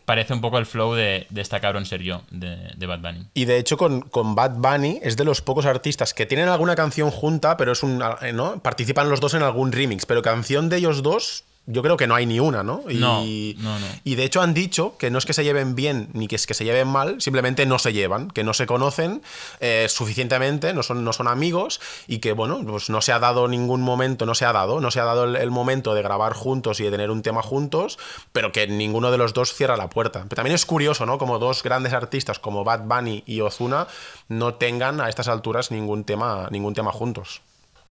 parece 0.04 0.32
un 0.32 0.40
poco 0.40 0.58
el 0.58 0.66
flow 0.66 0.94
de, 0.94 1.26
de 1.30 1.40
esta 1.40 1.60
cabrón 1.60 1.86
ser 1.86 2.02
yo, 2.02 2.22
de, 2.30 2.86
Bad 2.86 3.00
Bunny. 3.00 3.26
Y 3.34 3.44
de 3.46 3.58
hecho, 3.58 3.76
con, 3.76 4.02
con, 4.02 4.34
Bad 4.34 4.56
Bunny 4.56 5.00
es 5.02 5.16
de 5.16 5.24
los 5.24 5.40
pocos 5.40 5.66
artistas 5.66 6.14
que 6.14 6.26
tienen 6.26 6.48
alguna 6.48 6.76
canción 6.76 7.10
junta, 7.10 7.56
pero 7.56 7.72
es 7.72 7.82
un. 7.82 8.02
¿no? 8.34 8.62
Participan 8.62 9.08
los 9.08 9.20
dos 9.20 9.34
en 9.34 9.42
algún 9.42 9.72
remix, 9.72 10.06
pero 10.06 10.22
canción 10.22 10.68
de 10.68 10.76
ellos 10.76 11.02
dos 11.02 11.44
yo 11.66 11.82
creo 11.82 11.96
que 11.96 12.06
no 12.06 12.14
hay 12.14 12.26
ni 12.26 12.40
una, 12.40 12.62
¿no? 12.62 12.82
Y, 12.90 12.96
no, 12.96 13.78
no, 13.78 13.86
Y 14.04 14.16
de 14.16 14.24
hecho 14.24 14.42
han 14.42 14.52
dicho 14.52 14.96
que 14.98 15.10
no 15.10 15.16
es 15.16 15.24
que 15.24 15.32
se 15.32 15.44
lleven 15.44 15.74
bien 15.74 16.08
ni 16.12 16.28
que 16.28 16.36
es 16.36 16.46
que 16.46 16.52
se 16.52 16.64
lleven 16.64 16.88
mal, 16.88 17.22
simplemente 17.22 17.64
no 17.64 17.78
se 17.78 17.94
llevan, 17.94 18.30
que 18.30 18.44
no 18.44 18.52
se 18.52 18.66
conocen 18.66 19.22
eh, 19.60 19.86
suficientemente, 19.88 20.74
no 20.74 20.82
son, 20.82 21.04
no 21.04 21.14
son 21.14 21.26
amigos 21.26 21.80
y 22.06 22.18
que, 22.18 22.32
bueno, 22.32 22.62
pues 22.66 22.90
no 22.90 23.00
se 23.00 23.12
ha 23.12 23.18
dado 23.18 23.48
ningún 23.48 23.80
momento, 23.80 24.26
no 24.26 24.34
se 24.34 24.44
ha 24.44 24.52
dado, 24.52 24.80
no 24.80 24.90
se 24.90 25.00
ha 25.00 25.04
dado 25.04 25.24
el, 25.24 25.50
momento 25.50 25.94
de 25.94 26.02
grabar 26.02 26.34
juntos 26.34 26.80
y 26.80 26.84
de 26.84 26.90
tener 26.90 27.10
un 27.10 27.22
tema 27.22 27.40
juntos, 27.40 27.98
pero 28.32 28.52
que 28.52 28.66
ninguno 28.66 29.10
de 29.10 29.18
los 29.18 29.32
dos 29.32 29.54
cierra 29.54 29.76
la 29.76 29.88
puerta. 29.88 30.24
Pero 30.24 30.36
también 30.36 30.54
es 30.54 30.66
curioso, 30.66 31.06
¿no? 31.06 31.16
Como 31.16 31.38
dos 31.38 31.62
grandes 31.62 31.94
artistas 31.94 32.38
como 32.38 32.64
Bad 32.64 32.82
Bunny 32.82 33.22
y 33.26 33.40
Ozuna 33.40 33.86
no 34.28 34.54
tengan 34.54 35.00
a 35.00 35.08
estas 35.08 35.28
alturas 35.28 35.70
ningún 35.70 36.04
tema, 36.04 36.48
ningún 36.50 36.74
tema 36.74 36.92
juntos. 36.92 37.40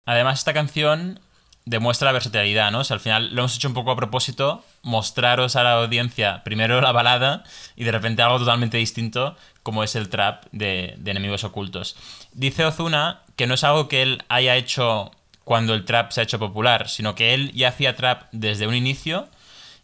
Además, 0.06 0.40
esta 0.40 0.54
canción 0.54 1.20
demuestra 1.66 2.08
la 2.08 2.14
versatilidad, 2.14 2.72
¿no? 2.72 2.80
O 2.80 2.84
sea, 2.84 2.96
al 2.96 3.00
final 3.00 3.34
lo 3.34 3.42
hemos 3.42 3.56
hecho 3.56 3.68
un 3.68 3.74
poco 3.74 3.92
a 3.92 3.96
propósito, 3.96 4.64
mostraros 4.82 5.56
a 5.56 5.64
la 5.64 5.74
audiencia 5.74 6.44
primero 6.44 6.82
la 6.82 6.92
balada 6.92 7.44
y 7.76 7.84
de 7.84 7.92
repente 7.92 8.22
algo 8.22 8.40
totalmente 8.40 8.78
distinto 8.78 9.36
como 9.64 9.84
es 9.84 9.96
el 9.96 10.10
trap 10.10 10.46
de, 10.52 10.98
enemigos 11.06 11.44
ocultos. 11.44 11.96
Dice 12.34 12.66
Ozuna 12.66 13.22
que 13.36 13.48
no 13.48 13.54
es 13.54 13.64
algo 13.64 13.88
que 13.88 14.02
él 14.02 14.24
haya 14.28 14.56
hecho 14.56 15.12
cuando 15.44 15.74
el 15.74 15.86
trap 15.86 16.12
se 16.12 16.22
ha 16.22 16.24
hecho 16.24 16.40
popular, 16.40 16.90
sino 16.90 17.16
que 17.16 17.34
él 17.34 17.52
ya 17.54 17.70
hacía 17.70 17.96
trap 17.96 18.24
desde 18.32 18.68
un 18.68 18.76
inicio 18.76 19.30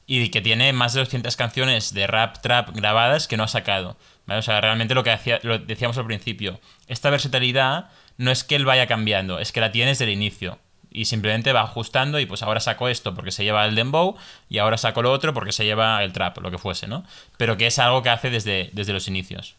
y 0.07 0.29
que 0.29 0.41
tiene 0.41 0.73
más 0.73 0.93
de 0.93 1.01
200 1.01 1.35
canciones 1.35 1.93
de 1.93 2.07
rap 2.07 2.41
trap 2.41 2.69
grabadas 2.73 3.27
que 3.27 3.37
no 3.37 3.43
ha 3.43 3.47
sacado. 3.47 3.97
O 4.27 4.41
sea, 4.41 4.61
realmente 4.61 4.95
lo 4.95 5.03
que 5.03 5.39
lo 5.43 5.59
decíamos 5.59 5.97
al 5.97 6.05
principio, 6.05 6.59
esta 6.87 7.09
versatilidad 7.09 7.89
no 8.17 8.31
es 8.31 8.43
que 8.43 8.55
él 8.55 8.65
vaya 8.65 8.87
cambiando, 8.87 9.39
es 9.39 9.51
que 9.51 9.61
la 9.61 9.71
tiene 9.71 9.91
desde 9.91 10.05
el 10.05 10.11
inicio 10.11 10.59
y 10.97 11.05
simplemente 11.05 11.53
va 11.53 11.61
ajustando 11.61 12.19
y 12.19 12.25
pues 12.25 12.41
ahora 12.41 12.59
saco 12.59 12.89
esto 12.89 13.13
porque 13.13 13.31
se 13.31 13.43
lleva 13.43 13.65
el 13.65 13.75
dembow 13.75 14.15
y 14.49 14.57
ahora 14.57 14.77
saco 14.77 15.03
lo 15.03 15.11
otro 15.11 15.33
porque 15.33 15.51
se 15.51 15.63
lleva 15.63 16.03
el 16.03 16.11
trap, 16.11 16.39
lo 16.39 16.49
que 16.49 16.57
fuese, 16.57 16.87
¿no? 16.87 17.03
Pero 17.37 17.55
que 17.55 17.67
es 17.67 17.77
algo 17.77 18.01
que 18.01 18.09
hace 18.09 18.31
desde, 18.31 18.71
desde 18.73 18.93
los 18.93 19.07
inicios. 19.07 19.55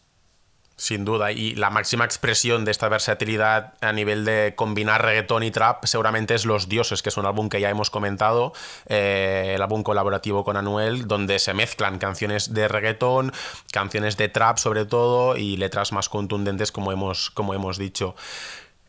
Sin 0.75 1.03
duda, 1.03 1.33
y 1.33 1.55
la 1.55 1.69
máxima 1.69 2.05
expresión 2.05 2.63
de 2.63 2.71
esta 2.71 2.87
versatilidad 2.87 3.73
a 3.81 3.91
nivel 3.91 4.23
de 4.23 4.53
combinar 4.55 5.03
reggaetón 5.03 5.43
y 5.43 5.51
trap 5.51 5.83
seguramente 5.85 6.35
es 6.35 6.45
Los 6.45 6.69
Dioses, 6.69 7.01
que 7.01 7.09
es 7.09 7.17
un 7.17 7.25
álbum 7.25 7.49
que 7.49 7.59
ya 7.59 7.69
hemos 7.69 7.89
comentado, 7.89 8.53
eh, 8.87 9.53
el 9.55 9.61
álbum 9.61 9.83
colaborativo 9.83 10.45
con 10.45 10.55
Anuel, 10.55 11.05
donde 11.05 11.39
se 11.39 11.53
mezclan 11.53 11.99
canciones 11.99 12.53
de 12.53 12.69
reggaetón, 12.69 13.33
canciones 13.73 14.15
de 14.15 14.29
trap 14.29 14.57
sobre 14.57 14.85
todo 14.85 15.35
y 15.35 15.57
letras 15.57 15.91
más 15.91 16.07
contundentes 16.07 16.71
como 16.71 16.93
hemos, 16.93 17.29
como 17.29 17.53
hemos 17.53 17.77
dicho. 17.77 18.15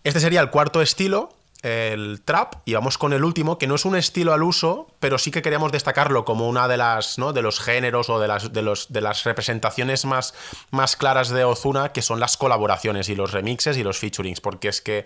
Este 0.04 0.20
sería 0.20 0.40
el 0.40 0.50
cuarto 0.50 0.82
estilo, 0.82 1.30
el 1.62 2.22
trap 2.24 2.54
y 2.64 2.74
vamos 2.74 2.96
con 2.96 3.12
el 3.12 3.24
último, 3.24 3.58
que 3.58 3.66
no 3.66 3.74
es 3.74 3.84
un 3.84 3.96
estilo 3.96 4.32
al 4.32 4.42
uso, 4.42 4.88
pero 4.98 5.18
sí 5.18 5.30
que 5.30 5.42
queríamos 5.42 5.72
destacarlo 5.72 6.24
como 6.24 6.48
una 6.48 6.68
de 6.68 6.76
las, 6.76 7.18
¿no? 7.18 7.32
de 7.32 7.42
los 7.42 7.60
géneros 7.60 8.08
o 8.08 8.18
de 8.18 8.28
las, 8.28 8.52
de 8.52 8.62
los, 8.62 8.92
de 8.92 9.00
las 9.00 9.24
representaciones 9.24 10.04
más, 10.04 10.34
más 10.70 10.96
claras 10.96 11.28
de 11.28 11.44
Ozuna, 11.44 11.92
que 11.92 12.02
son 12.02 12.20
las 12.20 12.36
colaboraciones 12.36 13.08
y 13.08 13.14
los 13.14 13.32
remixes 13.32 13.76
y 13.76 13.82
los 13.82 13.98
featurings, 13.98 14.40
porque 14.40 14.68
es 14.68 14.80
que 14.80 15.04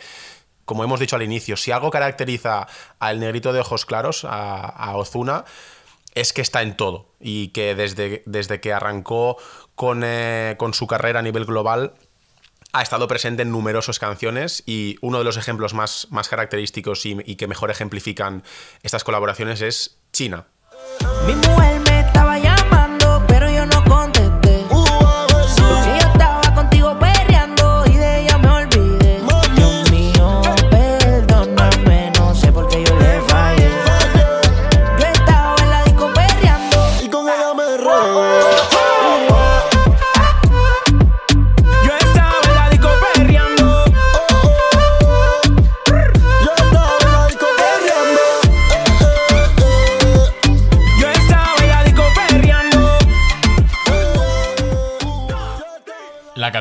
como 0.64 0.84
hemos 0.84 1.00
dicho 1.00 1.16
al 1.16 1.22
inicio, 1.22 1.56
si 1.56 1.72
algo 1.72 1.90
caracteriza 1.90 2.66
al 2.98 3.20
negrito 3.20 3.52
de 3.52 3.60
ojos 3.60 3.84
claros, 3.84 4.24
a, 4.26 4.96
Ozuna, 4.96 5.44
es 6.14 6.32
que 6.32 6.40
está 6.40 6.62
en 6.62 6.76
todo 6.76 7.12
y 7.20 7.48
que 7.48 7.74
desde, 7.74 8.22
desde 8.24 8.60
que 8.60 8.72
arrancó 8.72 9.36
con, 9.74 10.02
eh, 10.04 10.54
con 10.58 10.72
su 10.72 10.86
carrera 10.86 11.18
a 11.18 11.22
nivel 11.22 11.44
global 11.44 11.94
ha 12.74 12.82
estado 12.82 13.06
presente 13.06 13.42
en 13.42 13.52
numerosas 13.52 13.98
canciones 13.98 14.64
y 14.66 14.96
uno 15.00 15.18
de 15.18 15.24
los 15.24 15.36
ejemplos 15.36 15.74
más, 15.74 16.08
más 16.10 16.28
característicos 16.28 17.06
y, 17.06 17.36
que 17.36 17.46
mejor 17.46 17.70
ejemplifican 17.70 18.42
estas 18.82 19.04
colaboraciones 19.04 19.62
es 19.62 19.98
China. 20.12 20.46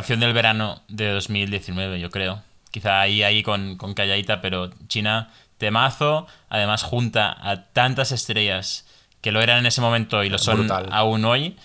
Canción 0.03 0.19
del 0.19 0.33
verano 0.33 0.81
de 0.89 1.11
2019, 1.11 1.97
yo 1.97 2.09
creo. 2.09 2.41
Quizá 2.71 2.99
ahí, 2.99 3.23
ahí 3.23 3.41
con, 3.41 3.77
con 3.77 3.93
calladita, 3.93 4.41
pero 4.41 4.69
China, 4.89 5.29
temazo, 5.57 6.27
además 6.49 6.83
junta 6.83 7.37
a 7.39 7.67
tantas 7.71 8.11
estrellas 8.11 8.85
que 9.21 9.31
lo 9.31 9.41
eran 9.41 9.59
en 9.59 9.65
ese 9.65 9.79
momento 9.79 10.21
y 10.25 10.29
lo 10.29 10.39
son 10.39 10.69
aún 10.91 11.23
hoy. 11.23 11.55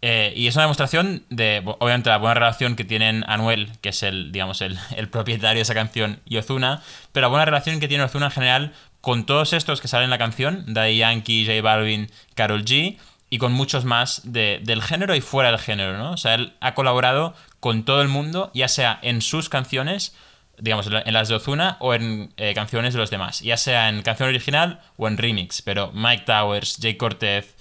Eh, 0.00 0.32
y 0.36 0.46
es 0.46 0.54
una 0.54 0.66
demostración 0.66 1.24
de, 1.28 1.60
obviamente, 1.80 2.08
la 2.08 2.18
buena 2.18 2.34
relación 2.34 2.76
que 2.76 2.84
tienen 2.84 3.24
Anuel, 3.26 3.72
que 3.80 3.88
es 3.88 4.04
el, 4.04 4.30
digamos, 4.30 4.60
el, 4.96 5.08
propietario 5.08 5.56
de 5.56 5.62
esa 5.62 5.74
canción, 5.74 6.20
y 6.24 6.36
Ozuna, 6.36 6.80
pero 7.10 7.24
la 7.24 7.28
buena 7.30 7.46
relación 7.46 7.80
que 7.80 7.88
tiene 7.88 8.04
Ozuna 8.04 8.26
en 8.26 8.32
general 8.32 8.72
con 9.00 9.26
todos 9.26 9.52
estos 9.52 9.80
que 9.80 9.88
salen 9.88 10.04
en 10.04 10.10
la 10.10 10.18
canción, 10.18 10.62
Daddy 10.68 10.98
Yankee, 10.98 11.46
J 11.46 11.62
Balvin, 11.62 12.12
Carol 12.36 12.64
G, 12.64 12.96
y 13.30 13.38
con 13.38 13.52
muchos 13.52 13.84
más 13.84 14.22
del 14.24 14.82
género 14.82 15.14
y 15.14 15.20
fuera 15.20 15.50
del 15.50 15.58
género, 15.60 15.98
¿no? 15.98 16.12
O 16.12 16.16
sea, 16.16 16.34
él 16.34 16.54
ha 16.60 16.74
colaborado 16.74 17.34
con 17.60 17.84
todo 17.84 18.02
el 18.02 18.08
mundo, 18.08 18.50
ya 18.54 18.68
sea 18.68 18.98
en 19.02 19.22
sus 19.22 19.48
canciones, 19.48 20.14
digamos, 20.58 20.86
en 20.86 21.14
las 21.14 21.28
de 21.28 21.34
Ozuna, 21.34 21.76
o 21.80 21.94
en 21.94 22.32
eh, 22.36 22.52
canciones 22.54 22.94
de 22.94 23.00
los 23.00 23.10
demás, 23.10 23.40
ya 23.40 23.56
sea 23.56 23.88
en 23.88 24.02
canción 24.02 24.28
original 24.28 24.80
o 24.96 25.08
en 25.08 25.16
remix, 25.16 25.62
pero 25.62 25.92
Mike 25.92 26.24
Towers, 26.26 26.78
Jay 26.80 26.96
Cortez, 26.96 27.54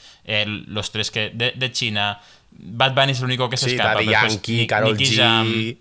los 0.46 0.92
tres 0.92 1.12
que 1.12 1.30
de, 1.30 1.72
China. 1.72 2.20
Bad 2.52 2.96
Bunny 2.96 3.12
es 3.12 3.20
el 3.20 3.26
único 3.26 3.50
que 3.50 3.58
se 3.58 3.72
escapa. 3.72 3.96
Daddy 3.96 4.08
Yankee, 4.08 4.68
Karol 4.68 4.98
G, 4.98 5.78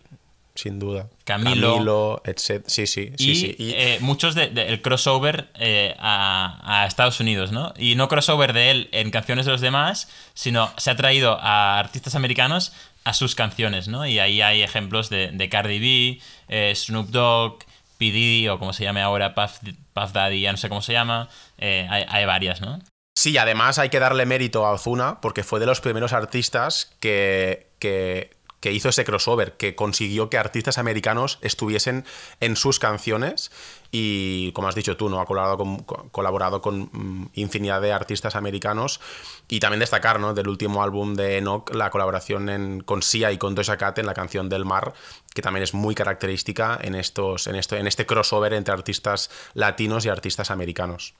sin 0.56 0.78
duda. 0.78 1.08
Camilo, 1.24 2.22
etc. 2.24 2.64
Sí, 2.66 2.86
sí, 2.86 3.12
sí. 3.16 3.34
sí. 3.34 3.56
Y, 3.58 3.72
eh, 3.72 3.98
muchos 4.00 4.34
del 4.34 4.54
de, 4.54 4.80
crossover 4.82 5.48
eh, 5.54 5.94
a, 5.98 6.84
Estados 6.88 7.20
Unidos, 7.20 7.52
¿no? 7.52 7.74
Y 7.78 7.94
no 7.94 8.08
crossover 8.08 8.52
de 8.52 8.70
él 8.70 8.88
en 8.92 9.10
canciones 9.10 9.46
de 9.46 9.52
los 9.52 9.60
demás, 9.60 10.08
sino 10.34 10.70
se 10.76 10.90
ha 10.90 10.96
traído 10.96 11.38
a 11.40 11.78
artistas 11.78 12.14
americanos 12.14 12.72
a 13.06 13.14
sus 13.14 13.34
canciones, 13.34 13.88
¿no? 13.88 14.06
Y 14.06 14.18
ahí 14.18 14.42
hay 14.42 14.62
ejemplos 14.62 15.08
de, 15.08 15.48
Cardi 15.50 15.78
B, 15.78 16.20
eh, 16.48 16.74
Snoop 16.74 17.08
Dogg, 17.08 17.64
P. 17.98 18.50
O 18.50 18.58
como 18.58 18.72
se 18.72 18.84
llame 18.84 19.00
ahora, 19.00 19.34
Puff, 19.34 20.12
Daddy, 20.12 20.40
ya 20.40 20.52
no 20.52 20.58
sé 20.58 20.68
cómo 20.68 20.82
se 20.82 20.92
llama. 20.92 21.28
hay, 21.58 22.04
hay 22.08 22.24
varias, 22.26 22.60
¿no? 22.60 22.80
Sí, 23.16 23.38
además 23.38 23.78
hay 23.78 23.88
que 23.88 23.98
darle 23.98 24.26
mérito 24.26 24.66
a 24.66 24.72
Ozuna 24.72 25.20
porque 25.22 25.42
fue 25.42 25.58
de 25.58 25.66
los 25.66 25.80
primeros 25.80 26.12
artistas 26.12 26.94
que, 27.00 27.70
que, 27.78 28.36
hizo 28.64 28.88
ese 28.88 29.04
crossover, 29.04 29.56
que 29.56 29.74
consiguió 29.74 30.30
que 30.30 30.38
artistas 30.38 30.78
americanos 30.78 31.38
estuviesen 31.42 32.04
en 32.40 32.56
sus 32.56 32.78
canciones 32.78 33.50
y, 33.90 34.52
como 34.52 34.68
has 34.68 34.74
dicho 34.74 34.96
tú, 34.96 35.08
¿no? 35.08 35.20
ha 35.20 35.26
colaborado 35.26 35.56
con, 35.56 35.78
colaborado 36.10 36.60
con 36.60 36.90
mm, 36.92 37.30
infinidad 37.34 37.80
de 37.80 37.92
artistas 37.92 38.36
americanos 38.36 39.00
y 39.48 39.60
también 39.60 39.80
destacar 39.80 40.20
¿no? 40.20 40.34
del 40.34 40.48
último 40.48 40.82
álbum 40.82 41.14
de 41.14 41.38
Enoch 41.38 41.72
la 41.74 41.90
colaboración 41.90 42.82
con 42.84 43.02
Sia 43.02 43.32
y 43.32 43.38
con 43.38 43.54
Doja 43.54 43.76
Cat 43.76 43.98
en 43.98 44.06
la 44.06 44.14
canción 44.14 44.48
Del 44.48 44.64
Mar, 44.64 44.94
que 45.34 45.42
también 45.42 45.62
es 45.62 45.74
muy 45.74 45.94
característica 45.94 46.78
en, 46.80 46.94
estos, 46.94 47.46
en, 47.46 47.56
esto, 47.56 47.76
en 47.76 47.86
este 47.86 48.06
crossover 48.06 48.52
entre 48.52 48.74
artistas 48.74 49.30
latinos 49.54 50.04
y 50.04 50.08
artistas 50.08 50.50
americanos. 50.50 51.14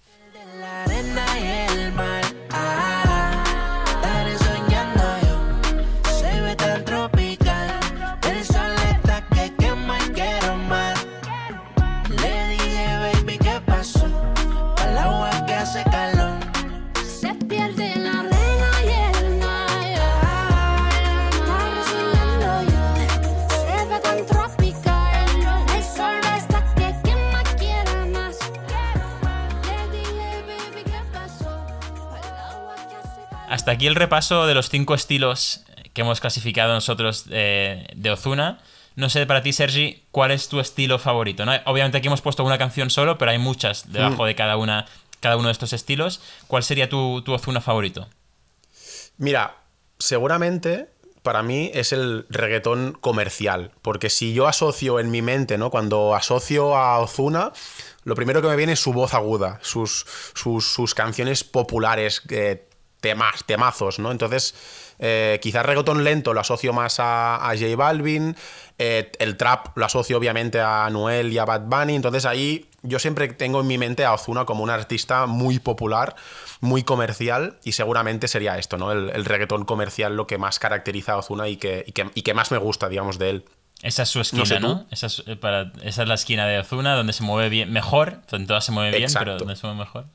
Hasta 33.66 33.74
aquí 33.74 33.88
el 33.88 33.96
repaso 33.96 34.46
de 34.46 34.54
los 34.54 34.70
cinco 34.70 34.94
estilos 34.94 35.64
que 35.92 36.02
hemos 36.02 36.20
clasificado 36.20 36.72
nosotros 36.72 37.24
eh, 37.30 37.88
de 37.96 38.12
Ozuna. 38.12 38.60
No 38.94 39.10
sé, 39.10 39.26
para 39.26 39.42
ti, 39.42 39.52
Sergi, 39.52 40.04
¿cuál 40.12 40.30
es 40.30 40.48
tu 40.48 40.60
estilo 40.60 41.00
favorito? 41.00 41.42
Obviamente 41.64 41.98
aquí 41.98 42.06
hemos 42.06 42.20
puesto 42.20 42.44
una 42.44 42.58
canción 42.58 42.90
solo, 42.90 43.18
pero 43.18 43.32
hay 43.32 43.38
muchas 43.38 43.90
debajo 43.92 44.22
mm. 44.22 44.26
de 44.26 44.34
cada, 44.36 44.56
una, 44.56 44.86
cada 45.18 45.36
uno 45.36 45.48
de 45.48 45.52
estos 45.52 45.72
estilos. 45.72 46.20
¿Cuál 46.46 46.62
sería 46.62 46.88
tu, 46.88 47.22
tu 47.22 47.32
Ozuna 47.32 47.60
favorito? 47.60 48.06
Mira, 49.16 49.56
seguramente 49.98 50.88
para 51.24 51.42
mí 51.42 51.72
es 51.74 51.92
el 51.92 52.24
reggaetón 52.30 52.96
comercial, 53.00 53.72
porque 53.82 54.10
si 54.10 54.32
yo 54.32 54.46
asocio 54.46 55.00
en 55.00 55.10
mi 55.10 55.22
mente, 55.22 55.58
¿no? 55.58 55.70
Cuando 55.70 56.14
asocio 56.14 56.76
a 56.76 57.00
Ozuna, 57.00 57.50
lo 58.04 58.14
primero 58.14 58.40
que 58.40 58.46
me 58.46 58.54
viene 58.54 58.74
es 58.74 58.80
su 58.80 58.92
voz 58.92 59.12
aguda, 59.12 59.58
sus, 59.62 60.06
sus, 60.34 60.94
canciones 60.94 61.42
populares, 61.42 62.22
eh, 62.28 62.68
temas, 63.00 63.44
temazos, 63.44 63.98
¿no? 63.98 64.10
Entonces, 64.10 64.54
eh, 64.98 65.38
quizás 65.42 65.64
reggaetón 65.64 66.04
lento 66.04 66.32
lo 66.32 66.40
asocio 66.40 66.72
más 66.72 66.96
a, 66.98 67.52
J 67.58 67.76
Balvin, 67.76 68.36
eh, 68.78 69.12
el 69.18 69.36
trap 69.36 69.76
lo 69.76 69.84
asocio 69.84 70.16
obviamente 70.16 70.60
a 70.60 70.88
Noel 70.90 71.32
y 71.32 71.38
a 71.38 71.44
Bad 71.44 71.62
Bunny, 71.62 71.94
entonces 71.94 72.24
ahí 72.24 72.66
yo 72.82 72.98
siempre 72.98 73.28
tengo 73.28 73.60
en 73.60 73.66
mi 73.66 73.78
mente 73.78 74.04
a 74.04 74.12
Ozuna 74.12 74.44
como 74.44 74.62
un 74.62 74.70
artista 74.70 75.26
muy 75.26 75.58
popular, 75.58 76.16
muy 76.60 76.82
comercial 76.82 77.58
y 77.64 77.72
seguramente 77.72 78.28
sería 78.28 78.58
esto, 78.58 78.78
¿no? 78.78 78.92
El, 78.92 79.24
reggaetón 79.24 79.64
comercial 79.64 80.16
lo 80.16 80.26
que 80.26 80.38
más 80.38 80.58
caracteriza 80.58 81.12
a 81.12 81.18
Ozuna 81.18 81.48
y 81.48 81.56
que, 81.56 81.84
y 81.86 82.22
que, 82.22 82.34
más 82.34 82.50
me 82.50 82.58
gusta, 82.58 82.88
digamos, 82.88 83.18
de 83.18 83.30
él. 83.30 83.44
Esa 83.82 84.04
es 84.04 84.08
su 84.08 84.20
esquina, 84.20 84.58
¿no? 84.60 84.86
Esa, 84.90 85.06
es, 85.06 85.22
eh, 85.26 85.38
esa, 85.82 86.02
es, 86.02 86.08
la 86.08 86.14
esquina 86.14 86.46
de 86.46 86.58
Ozuna, 86.58 86.94
donde 86.94 87.12
se 87.12 87.22
mueve 87.24 87.50
bien, 87.50 87.72
mejor, 87.72 88.22
donde 88.30 88.46
todas 88.46 88.64
se 88.64 88.72
mueve 88.72 88.96
bien, 88.96 89.10
pero 89.12 89.36
donde 89.36 89.56
se 89.56 89.66
mueve 89.66 89.80
mejor. 89.80 90.06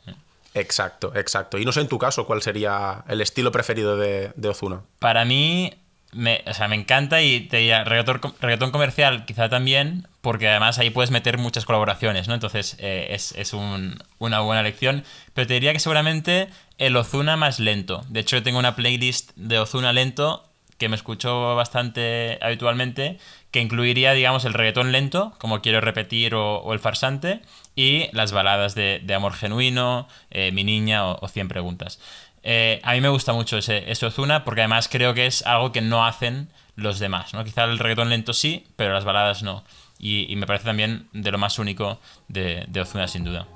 Exacto, 0.54 1.14
exacto. 1.16 1.58
Y 1.58 1.66
no 1.66 1.72
sé 1.72 1.82
en 1.82 1.88
tu 1.88 1.98
caso 1.98 2.26
cuál 2.26 2.42
sería 2.42 3.04
el 3.08 3.22
estilo 3.22 3.52
preferido 3.52 3.98
de, 3.98 4.32
Ozuna. 4.48 4.82
Para 5.00 5.24
mí, 5.24 5.74
me, 6.12 6.44
o 6.46 6.54
sea, 6.54 6.68
me 6.68 6.76
encanta 6.76 7.22
y 7.22 7.42
te 7.42 7.58
diría 7.58 7.84
reggaetón, 7.84 8.72
comercial 8.72 9.26
quizá 9.26 9.50
también, 9.50 10.08
porque 10.20 10.50
además 10.50 10.78
ahí 10.78 10.90
puedes 10.90 11.12
meter 11.12 11.38
muchas 11.38 11.66
colaboraciones, 11.66 12.28
¿no? 12.28 12.34
Entonces 12.34 12.76
eh, 12.80 13.08
es, 13.12 13.54
una 13.54 14.40
buena 14.42 14.64
lección. 14.64 15.04
Pero 15.34 15.48
te 15.48 15.54
diría 15.54 15.74
que 15.74 15.80
seguramente 15.80 16.50
el 16.78 16.98
Ozuna 16.98 17.38
más 17.38 17.60
lento. 17.60 18.02
De 18.10 18.20
hecho, 18.20 18.38
yo 18.38 18.44
tengo 18.44 18.60
una 18.60 18.76
playlist 18.76 19.32
de 19.36 19.60
Ozuna 19.60 19.94
lento 19.94 20.52
que 20.82 20.90
me 20.90 20.96
escucho 20.96 21.56
bastante 21.56 22.40
habitualmente, 22.42 23.20
que 23.52 23.60
incluiría, 23.60 24.14
digamos, 24.14 24.46
el 24.46 24.54
reggaetón 24.54 24.92
lento, 24.92 25.34
como 25.38 25.62
quiero 25.62 25.82
repetir, 25.82 26.34
o, 26.36 26.74
el 26.74 26.80
farsante, 26.80 27.42
y 27.76 28.08
las 28.14 28.32
baladas 28.32 28.76
de, 28.76 29.14
amor 29.14 29.34
genuino, 29.34 30.08
eh, 30.32 30.52
Mi 30.52 30.64
niña 30.64 31.06
o, 31.06 31.20
Cien 31.28 31.48
100 31.48 31.48
preguntas. 31.50 32.00
Eh, 32.44 32.80
a 32.84 32.94
mí 32.94 33.02
me 33.02 33.10
gusta 33.10 33.34
mucho 33.34 33.58
ese, 33.58 33.92
ese, 33.92 34.06
Ozuna 34.08 34.44
porque 34.44 34.62
además 34.62 34.88
creo 34.90 35.14
que 35.14 35.28
es 35.28 35.46
algo 35.46 35.72
que 35.72 35.82
no 35.82 36.06
hacen 36.06 36.50
los 36.76 36.98
demás, 36.98 37.34
¿no? 37.34 37.44
Quizá 37.44 37.66
el 37.66 37.78
reggaetón 37.78 38.10
lento 38.10 38.34
sí, 38.34 38.66
pero 38.76 38.94
las 38.94 39.04
baladas 39.04 39.44
no. 39.44 39.64
Y, 40.00 40.36
me 40.36 40.48
parece 40.48 40.66
también 40.66 41.08
de 41.14 41.32
lo 41.32 41.38
más 41.38 41.60
único 41.60 42.00
de, 42.28 42.66
de 42.68 42.82
Ozuna, 42.82 43.08
sin 43.08 43.24
duda. 43.24 43.48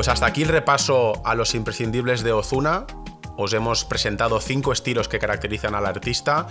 Pues 0.00 0.08
hasta 0.08 0.24
aquí 0.24 0.44
el 0.44 0.48
repaso 0.48 1.20
a 1.26 1.34
los 1.34 1.54
imprescindibles 1.54 2.22
de 2.22 2.32
Ozuna. 2.32 2.86
Os 3.36 3.52
hemos 3.52 3.84
presentado 3.84 4.40
cinco 4.40 4.72
estilos 4.72 5.08
que 5.08 5.18
caracterizan 5.18 5.74
al 5.74 5.84
artista. 5.84 6.46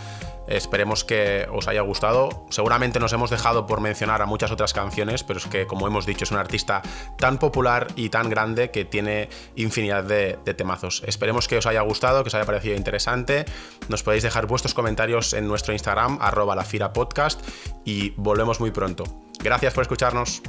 Esperemos 0.48 1.04
que 1.04 1.48
os 1.52 1.68
haya 1.68 1.82
gustado. 1.82 2.46
Seguramente 2.52 3.00
nos 3.00 3.12
hemos 3.12 3.32
dejado 3.32 3.66
por 3.66 3.82
mencionar 3.82 4.22
a 4.22 4.28
muchas 4.28 4.52
otras 4.52 4.72
canciones, 4.74 5.24
pero 5.24 5.40
es 5.40 5.48
que, 5.48 5.66
como 5.66 5.88
hemos 5.88 6.06
dicho, 6.06 6.26
es 6.26 6.32
un 6.32 6.38
artista 6.38 6.84
tan 7.18 7.40
popular 7.40 7.88
y 7.96 8.10
tan 8.10 8.30
grande 8.30 8.70
que 8.70 8.86
tiene 8.86 9.30
infinidad 9.56 10.04
de, 10.04 10.38
temazos. 10.56 11.02
Esperemos 11.08 11.48
que 11.48 11.58
os 11.58 11.66
haya 11.66 11.82
gustado, 11.82 12.22
que 12.24 12.28
os 12.28 12.36
haya 12.36 12.46
parecido 12.46 12.76
interesante. 12.76 13.46
Nos 13.88 14.04
podéis 14.04 14.22
dejar 14.22 14.46
vuestros 14.46 14.76
comentarios 14.76 15.34
en 15.34 15.48
nuestro 15.48 15.74
Instagram, 15.74 16.20
arroba 16.22 16.56
la 16.56 16.94
Podcast, 16.94 17.42
y 17.84 18.12
volvemos 18.12 18.60
muy 18.60 18.70
pronto. 18.70 19.06
Gracias 19.40 19.74
por 19.74 19.82
escucharnos. 19.82 20.44